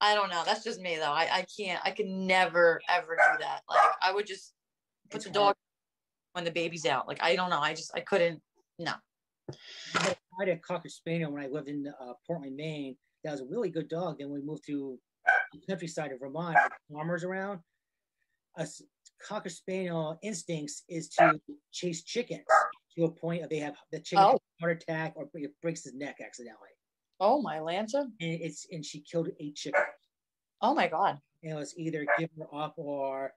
[0.00, 0.42] I don't know.
[0.44, 1.12] That's just me though.
[1.12, 1.80] I I can't.
[1.84, 3.62] I could never ever do that.
[3.68, 4.52] Like I would just
[5.10, 5.54] put the dog
[6.32, 7.08] when the baby's out.
[7.08, 7.60] Like I don't know.
[7.60, 8.40] I just I couldn't.
[8.78, 8.92] No.
[9.96, 12.96] I had a cocker spaniel when I lived in uh, Portland, Maine.
[13.22, 14.18] That was a really good dog.
[14.18, 14.98] Then we moved to
[15.52, 16.56] the countryside of Vermont,
[16.92, 17.60] farmers around.
[18.56, 18.66] A
[19.22, 21.40] cocker spaniel instincts is to
[21.72, 22.44] chase chickens
[22.96, 24.38] to a point they have the chicken oh.
[24.60, 26.68] heart attack or it breaks his neck accidentally.
[27.20, 28.02] Oh my Lanta!
[28.02, 29.84] And it's and she killed eight chickens.
[30.60, 31.18] Oh my god!
[31.42, 33.32] And it was either give her up or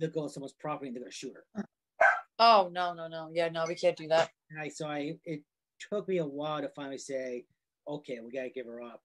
[0.00, 1.64] to go to someone's property and they're gonna shoot her.
[2.38, 4.30] Oh no no no yeah no we can't do that.
[4.50, 5.42] And I so I it
[5.90, 7.44] took me a while to finally say,
[7.88, 9.02] okay, we gotta give her up.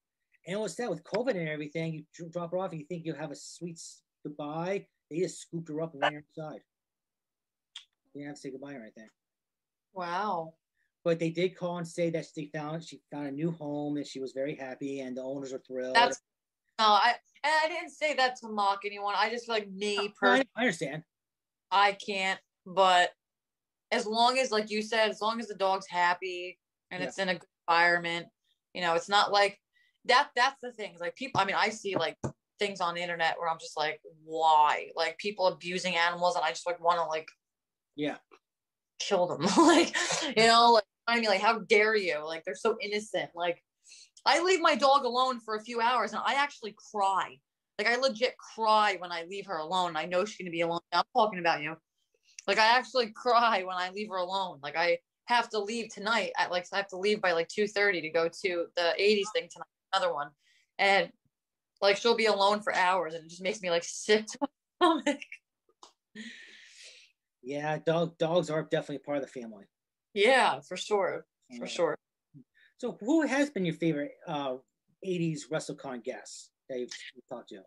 [0.48, 2.06] And what's that with COVID and everything?
[2.20, 3.80] You drop her off and you think you'll have a sweet
[4.24, 4.86] goodbye.
[5.10, 6.62] They just scooped her up and ran her inside.
[8.14, 9.08] They didn't have to say goodbye or anything.
[9.94, 10.54] Wow.
[11.04, 14.06] But they did call and say that she found she found a new home and
[14.06, 15.96] she was very happy and the owners are thrilled.
[15.96, 16.20] That's
[16.80, 19.16] no, I and I didn't say that to mock anyone.
[19.18, 20.48] I just feel like me personally.
[20.56, 21.04] I understand.
[21.72, 23.12] I can't, but
[23.92, 26.58] as long as, like you said, as long as the dog's happy
[26.92, 27.08] and yeah.
[27.08, 28.28] it's in a good environment,
[28.74, 29.60] you know, it's not like
[30.06, 30.30] that.
[30.36, 30.96] That's the thing.
[31.00, 32.18] Like people, I mean, I see like
[32.60, 34.90] things on the internet where I'm just like, why?
[34.96, 37.28] Like people abusing animals, and I just like want to like,
[37.96, 38.18] yeah,
[39.08, 39.42] kill them.
[39.58, 39.96] like,
[40.36, 42.20] you know, like I mean, like, how dare you?
[42.26, 43.32] Like they're so innocent.
[43.36, 43.64] Like
[44.26, 47.38] I leave my dog alone for a few hours, and I actually cry.
[47.78, 49.96] Like I legit cry when I leave her alone.
[49.96, 50.82] I know she's gonna be alone.
[50.94, 51.76] I'm talking about you.
[52.48, 54.60] Like I actually cry when I leave her alone.
[54.62, 58.02] Like I have to leave tonight at like I have to leave by like 2:30
[58.02, 60.30] to go to the 80s thing tonight, another one.
[60.78, 61.12] And
[61.82, 64.38] like she'll be alone for hours and it just makes me like sick to
[64.80, 65.22] my stomach.
[67.44, 69.66] Yeah, dog dogs are definitely part of the family.
[70.14, 71.26] Yeah, for sure.
[71.58, 71.98] For sure.
[72.78, 74.56] So who has been your favorite uh
[75.06, 77.62] 80s WrestleCon guest that you've, you've talked to?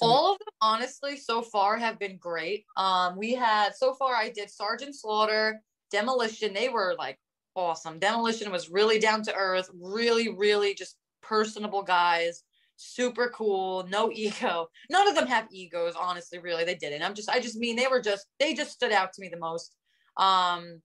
[0.00, 2.64] All of them, honestly, so far have been great.
[2.76, 6.52] Um, we had so far I did Sergeant Slaughter, Demolition.
[6.52, 7.18] They were like
[7.54, 7.98] awesome.
[7.98, 12.42] Demolition was really down to earth, really, really just personable guys,
[12.76, 14.68] super cool, no ego.
[14.90, 16.64] None of them have egos, honestly, really.
[16.64, 17.02] They didn't.
[17.02, 19.38] I'm just I just mean they were just they just stood out to me the
[19.38, 19.74] most.
[20.16, 20.80] Um,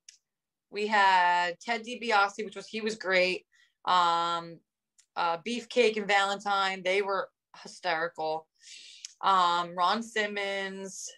[0.71, 3.45] we had Ted DiBiase, which was he was great.
[3.85, 4.59] Um,
[5.15, 7.29] uh, Beefcake and Valentine, they were
[7.63, 8.47] hysterical
[9.21, 11.09] um, Ron Simmons,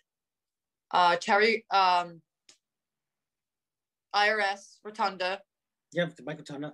[0.91, 2.21] uh, Terry, um,
[4.15, 5.39] IRS Rotunda.
[5.93, 6.73] Yeah, Mike Rotunda.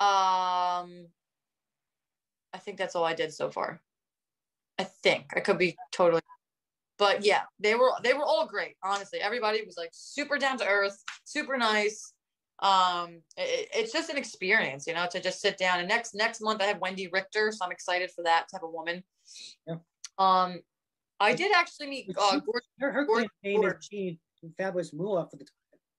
[0.00, 1.06] Um,
[2.54, 3.80] I think that's all I did so far.
[4.78, 6.22] I think I could be totally,
[6.98, 8.76] but yeah, they were they were all great.
[8.82, 12.12] Honestly, everybody was like super down to earth, super nice.
[12.60, 15.80] Um, it, it's just an experience, you know, to just sit down.
[15.80, 18.72] And next next month I have Wendi Richter, so I'm excited for that type of
[18.72, 19.02] woman.
[19.66, 19.76] Yeah.
[20.18, 20.60] Um,
[21.20, 22.68] I did actually meet uh, Gordon.
[22.78, 24.18] Her, her Gordon, is she
[24.58, 25.46] Fabulous Moolah for the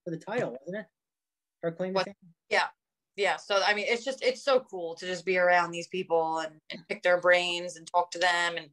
[0.04, 0.86] for the title, wasn't it?
[1.64, 1.96] Her claim.
[2.50, 2.68] Yeah,
[3.16, 3.38] yeah.
[3.38, 6.56] So I mean, it's just it's so cool to just be around these people and,
[6.70, 8.68] and pick their brains and talk to them and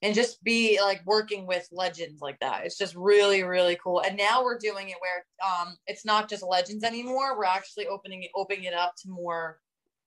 [0.00, 2.64] and just be like working with legends like that.
[2.64, 4.00] It's just really really cool.
[4.00, 7.36] And now we're doing it where um it's not just legends anymore.
[7.36, 9.58] We're actually opening it opening it up to more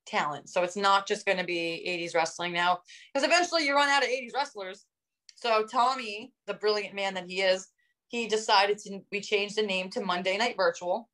[0.06, 0.48] talent.
[0.48, 2.80] So it's not just going to be 80s wrestling now,
[3.12, 4.86] because eventually you run out of 80s wrestlers.
[5.34, 7.68] So Tommy, the brilliant man that he is,
[8.08, 11.08] he decided to we changed the name to Monday Night Virtual,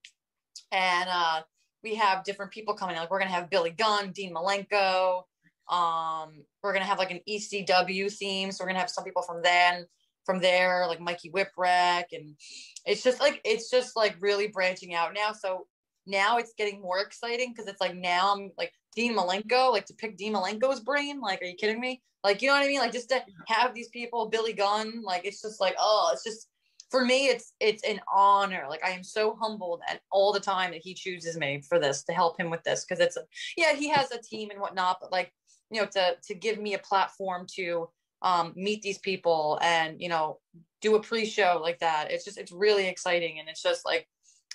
[0.72, 1.42] and uh,
[1.88, 2.96] we have different people coming.
[2.96, 5.22] Like we're gonna have Billy Gunn, Dean Malenko.
[5.68, 9.42] Um, we're gonna have like an ECW theme, so we're gonna have some people from
[9.42, 9.86] then
[10.24, 12.36] from there, like Mikey Whipwreck, and
[12.84, 15.32] it's just like it's just like really branching out now.
[15.32, 15.66] So
[16.06, 19.94] now it's getting more exciting because it's like now I'm like Dean Malenko, like to
[19.94, 21.20] pick Dean Malenko's brain.
[21.20, 22.02] Like, are you kidding me?
[22.24, 22.80] Like, you know what I mean?
[22.80, 26.48] Like just to have these people, Billy Gunn, like it's just like, oh, it's just
[26.90, 28.66] for me, it's it's an honor.
[28.68, 32.02] Like I am so humbled and all the time that he chooses me for this
[32.04, 33.22] to help him with this because it's a,
[33.56, 35.32] yeah, he has a team and whatnot, but like
[35.70, 37.88] you know to to give me a platform to
[38.22, 40.40] um meet these people and you know
[40.80, 42.10] do a pre-show like that.
[42.10, 44.06] It's just it's really exciting and it's just like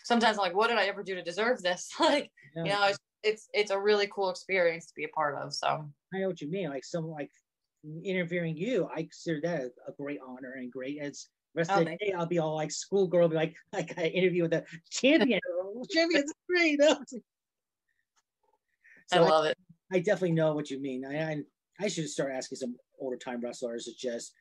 [0.03, 1.89] sometimes I'm like, what did I ever do to deserve this?
[1.99, 2.63] like, yeah.
[2.63, 5.53] you know, it's it's it's a really cool experience to be a part of.
[5.53, 5.67] So
[6.13, 6.69] I know what you mean.
[6.69, 7.31] Like someone like
[8.03, 10.99] interviewing you, I consider that a, a great honor and great.
[10.99, 14.05] As rest Oh, of the day, I'll be all like schoolgirl, be like, like I
[14.07, 15.39] interview with a champion.
[15.75, 16.79] Oh, champion's great.
[16.83, 16.95] I
[19.07, 19.57] So I, love it.
[19.91, 21.03] I definitely know what you mean.
[21.03, 21.37] I, I
[21.79, 23.87] I should start asking some older time wrestlers.
[23.87, 24.33] It's just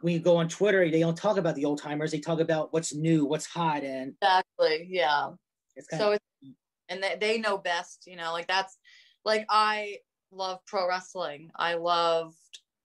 [0.00, 2.10] when you go on Twitter, they don't talk about the old timers.
[2.10, 4.88] They talk about what's new, what's hot, and Exactly.
[4.90, 5.30] Yeah.
[5.74, 6.54] it's So of it's
[6.88, 8.76] and they, they know best, you know, like that's
[9.24, 9.98] like I
[10.30, 11.50] love pro wrestling.
[11.56, 12.36] I loved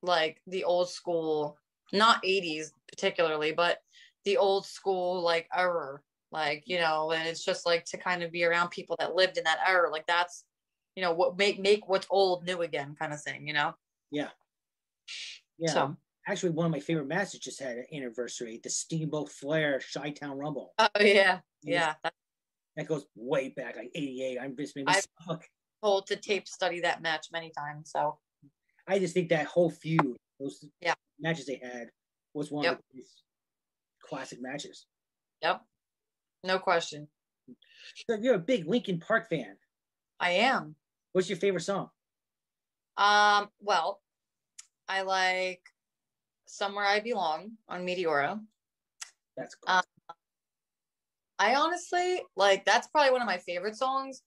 [0.01, 1.57] like the old school,
[1.91, 3.79] not 80s particularly, but
[4.25, 5.99] the old school like era.
[6.29, 9.37] Like, you know, and it's just like to kind of be around people that lived
[9.37, 9.89] in that era.
[9.89, 10.43] Like that's,
[10.95, 13.73] you know, what make make what's old new again kind of thing, you know?
[14.11, 14.29] yeah.
[15.57, 15.71] Yeah.
[15.71, 15.97] So
[16.29, 18.59] Actually, one of my favorite matches just had an anniversary.
[18.61, 20.73] The Steamboat Flair Chi Town Rumble.
[20.77, 21.39] oh yeah.
[21.63, 21.93] Yeah.
[22.03, 22.09] Yeah.
[22.75, 24.37] That goes way back, like '88.
[24.41, 24.91] I'm just maybe
[25.25, 25.45] suck.
[25.81, 27.91] told to tape study that match many times.
[27.91, 28.19] So
[28.85, 30.93] I just think that whole feud, those Yeah.
[31.17, 31.89] matches they had,
[32.37, 32.79] was one Yep.
[32.79, 33.23] of these
[34.01, 34.85] classic matches.
[35.41, 35.61] yep.
[36.43, 37.09] No question.
[38.07, 39.57] So you're a big Linkin Park fan.
[40.19, 40.75] I am.
[41.11, 41.89] What's your favorite song?
[42.95, 44.01] Um, well,
[44.87, 45.61] I like
[46.45, 48.39] Somewhere I Belong on Meteora.
[49.35, 49.75] That's cool.
[49.75, 49.81] Uh,
[51.39, 54.21] I honestly like that's probably one of my favorite songs,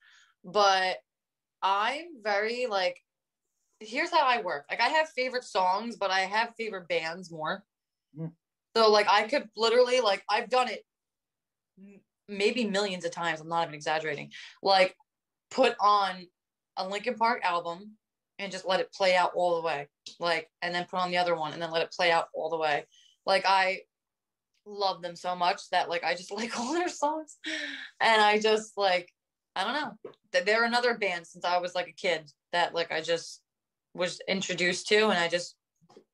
[0.45, 0.99] but
[1.63, 3.03] I'm very like
[3.81, 4.67] here's how I work.
[4.71, 7.65] Like I have favorite songs, but I have favorite bands more.
[8.19, 8.33] Mm.
[8.77, 10.85] So like I could literally like I've done it
[12.29, 13.41] maybe millions of times.
[13.41, 14.31] I'm not even exaggerating.
[14.63, 14.95] Like
[15.51, 16.27] put on
[16.77, 17.97] a Linkin Park album
[18.39, 19.89] and just let it play out all the way.
[20.19, 22.51] Like and then put on the other one and then let it play out all
[22.51, 22.85] the way.
[23.27, 23.81] Like I
[24.67, 27.37] love them so much that like I just like all their songs.
[28.01, 29.11] And I just like
[29.57, 30.13] I don't know.
[30.45, 33.43] They're another band since I was like a kid that like I just
[33.95, 35.57] was introduced to and I just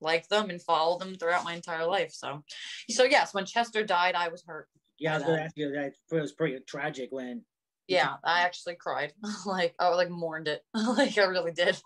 [0.00, 2.12] liked them and follow them throughout my entire life.
[2.12, 2.42] So
[2.90, 4.68] so yes, when Chester died, I was hurt.
[4.98, 5.92] yeah, I was going to ask you that.
[6.16, 7.42] It was pretty tragic when
[7.88, 9.12] Yeah, I actually cried.
[9.46, 10.62] like I like mourned it.
[10.74, 11.80] like I really did.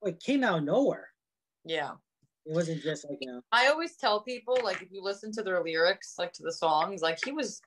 [0.00, 1.08] well, it came out of nowhere.
[1.64, 1.92] Yeah.
[2.46, 3.40] It wasn't just like you know.
[3.50, 7.02] I always tell people like if you listen to their lyrics, like to the songs,
[7.02, 7.60] like he was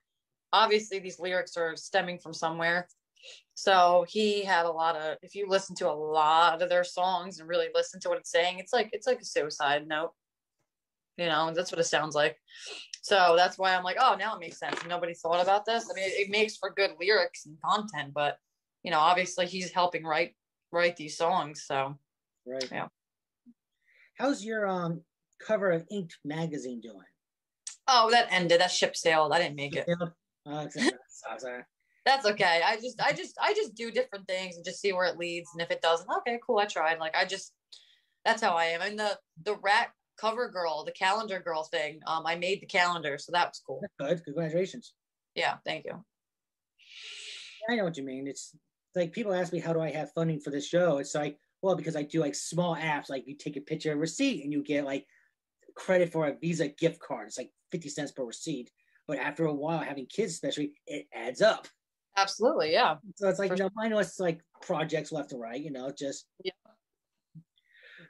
[0.54, 2.88] obviously these lyrics are stemming from somewhere.
[3.54, 7.40] So he had a lot of if you listen to a lot of their songs
[7.40, 10.12] and really listen to what it's saying, it's like it's like a suicide note.
[11.18, 12.38] You know, that's what it sounds like.
[13.02, 14.80] So that's why I'm like, oh, now it makes sense.
[14.88, 15.90] Nobody thought about this.
[15.92, 18.38] I mean, it, it makes for good lyrics and content, but
[18.84, 20.36] you know, obviously he's helping write
[20.72, 21.64] write these songs.
[21.66, 21.98] So
[22.46, 22.70] Right.
[22.72, 22.88] Yeah.
[24.18, 25.02] How's your um
[25.46, 27.06] cover of Inked magazine doing?
[27.92, 28.62] oh, that ended.
[28.62, 29.34] That ship sailed.
[29.34, 29.88] I didn't make it.
[31.10, 31.62] Sucks, huh?
[32.10, 32.62] That's okay.
[32.66, 35.50] I just I just I just do different things and just see where it leads.
[35.54, 36.58] And if it doesn't, okay, cool.
[36.58, 37.00] I tried.
[37.00, 37.54] Like I just
[38.26, 38.82] that's how I am.
[38.82, 39.90] And the the rat
[40.20, 43.82] cover girl, the calendar girl thing, um, I made the calendar, so that was cool.
[44.00, 44.24] Good.
[44.26, 44.94] Congratulations.
[45.36, 46.04] Yeah, thank you.
[47.70, 48.28] I know what you mean.
[48.28, 48.56] It's
[48.96, 50.98] like people ask me how do I have funding for this show.
[50.98, 53.98] It's like, well, because I do like small apps, like you take a picture of
[53.98, 55.06] a receipt and you get like
[55.76, 57.28] credit for a Visa gift card.
[57.28, 58.72] It's like 50 cents per receipt.
[59.08, 61.68] But after a while, having kids especially, it adds up.
[62.22, 62.96] Absolutely, yeah.
[63.16, 65.72] So it's like, For you know, I know it's like projects left and right, you
[65.72, 66.52] know, just Yeah.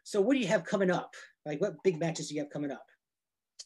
[0.03, 1.13] So what do you have coming up?
[1.45, 2.85] Like what big matches do you have coming up?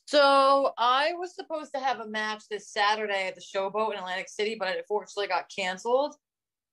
[0.05, 4.29] So I was supposed to have a match this Saturday at the Showboat in Atlantic
[4.29, 6.15] City, but it unfortunately got canceled.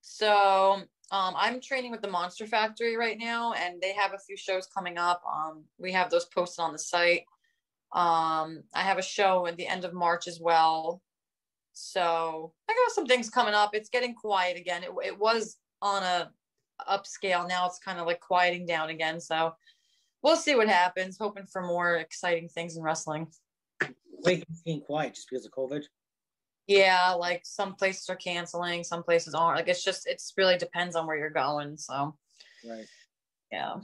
[0.01, 4.37] So um, I'm training with the Monster Factory right now, and they have a few
[4.37, 5.23] shows coming up.
[5.31, 7.25] Um, we have those posted on the site.
[7.93, 11.03] Um, I have a show at the end of March as well.
[11.81, 13.74] So I got some things coming up.
[13.74, 14.83] It's getting quiet again.
[14.85, 16.31] It, it was on a
[16.89, 17.49] upscale.
[17.49, 19.20] Now it's kind of like quieting down again.
[19.20, 19.55] So
[20.22, 21.16] we'll see what happens.
[21.18, 23.28] Hoping for more exciting things in wrestling.
[24.24, 25.85] Wait, being quiet just because of COVID.
[26.66, 29.57] Yeah, like some places are canceling, some places aren't.
[29.57, 31.76] Like it's just it's really depends on where you're going.
[31.76, 32.16] So
[32.68, 32.87] Right.
[33.51, 33.76] yeah.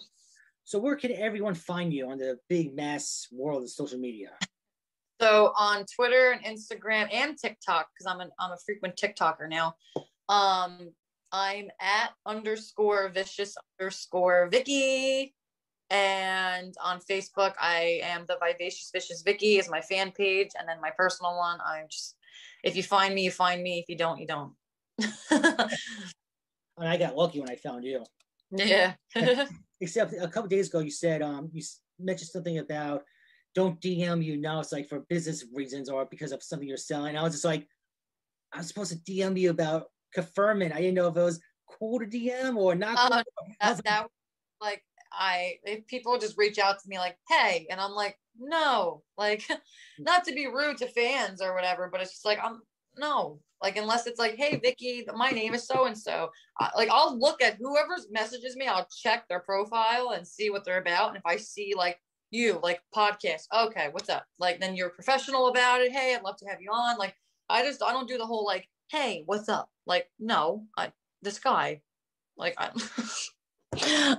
[0.64, 4.30] So where can everyone find you on the big mass world of social media?
[5.20, 9.74] So on Twitter and Instagram and TikTok, because I'm an I'm a frequent TikToker now.
[10.28, 10.90] Um,
[11.32, 15.34] I'm at underscore vicious underscore Vicki.
[15.88, 20.80] And on Facebook, I am the Vivacious Vicious Vicki is my fan page, and then
[20.80, 21.60] my personal one.
[21.64, 22.16] I'm just
[22.64, 23.78] if you find me, you find me.
[23.78, 24.52] If you don't, you don't.
[26.78, 28.04] And I got lucky when I found you.
[28.50, 28.94] yeah.
[29.80, 31.62] Except a couple days ago, you said um you
[31.98, 33.02] mentioned something about
[33.56, 34.60] don't DM you now.
[34.60, 37.16] It's like for business reasons or because of something you're selling.
[37.16, 37.66] I was just like,
[38.52, 40.74] I'm supposed to DM you about conferment.
[40.74, 42.98] I didn't know if it was cool to DM or not?
[42.98, 43.54] Uh, cool?
[43.60, 44.06] that, that
[44.60, 49.02] like I if people just reach out to me like, hey, and I'm like, no,
[49.16, 49.48] like
[49.98, 52.60] not to be rude to fans or whatever, but it's just like I'm
[52.98, 56.30] no, like unless it's like, hey, Vicki, my name is so and so.
[56.76, 60.80] Like I'll look at whoever's messages me, I'll check their profile and see what they're
[60.80, 61.98] about, and if I see like
[62.30, 64.24] you like podcast, okay, what's up?
[64.38, 65.92] Like then you're professional about it.
[65.92, 66.98] Hey, I'd love to have you on.
[66.98, 67.14] Like
[67.48, 69.68] I just I don't do the whole like, hey, what's up?
[69.86, 71.80] Like no, I this guy,
[72.36, 72.70] like I.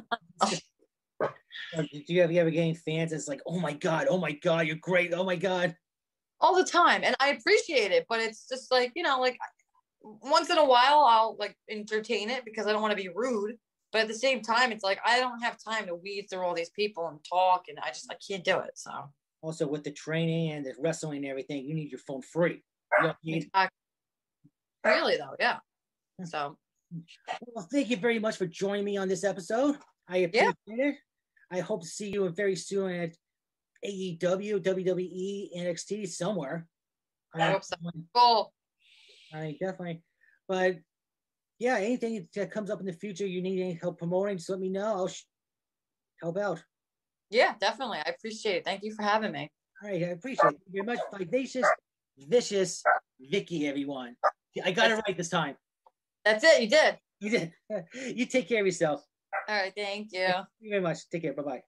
[1.76, 4.68] Do you ever, you ever getting fans that's like, oh my god, oh my god,
[4.68, 5.76] you're great, oh my god.
[6.40, 9.38] all the time and i appreciate it but it's just like you know like
[10.02, 13.56] once in a while i'll like entertain it because i don't want to be rude
[13.92, 16.54] but at the same time it's like i don't have time to weed through all
[16.54, 18.92] these people and talk and i just i can't do it so
[19.42, 22.64] Also with the training and the wrestling and everything, you need your phone free.
[23.24, 23.78] You need- exactly.
[24.86, 25.58] really though yeah
[26.26, 26.58] so
[27.54, 29.76] Well, thank you very much for joining me on this episode.
[30.08, 30.50] I Yeah.
[30.52, 30.96] appreciate it.
[31.52, 33.12] I hope to see you very soon at
[33.86, 36.66] AEW, WWE, NXT, somewhere.
[37.36, 37.76] I hope so.
[38.16, 38.54] cool
[39.34, 40.02] I definitely.
[40.48, 40.78] But
[41.60, 44.60] yeah, anything that comes up in the future, you need any help promoting, just let
[44.60, 44.86] me know.
[44.86, 45.24] I'll sh-
[46.22, 46.64] help out.
[47.30, 49.52] yeah definitely i appreciate it thank you for having me
[49.84, 51.00] All right, I appreciate it very much.
[51.14, 51.68] Vivacious,
[52.18, 52.84] vicious
[53.20, 54.16] Vicki, everyone.
[54.64, 55.56] I got it right this time.
[56.26, 57.52] that's it you did You did.
[58.20, 59.06] You take care of yourself.
[59.48, 61.08] all right thank you Thank you very much.
[61.12, 61.34] Take care.
[61.34, 61.62] Bye bye.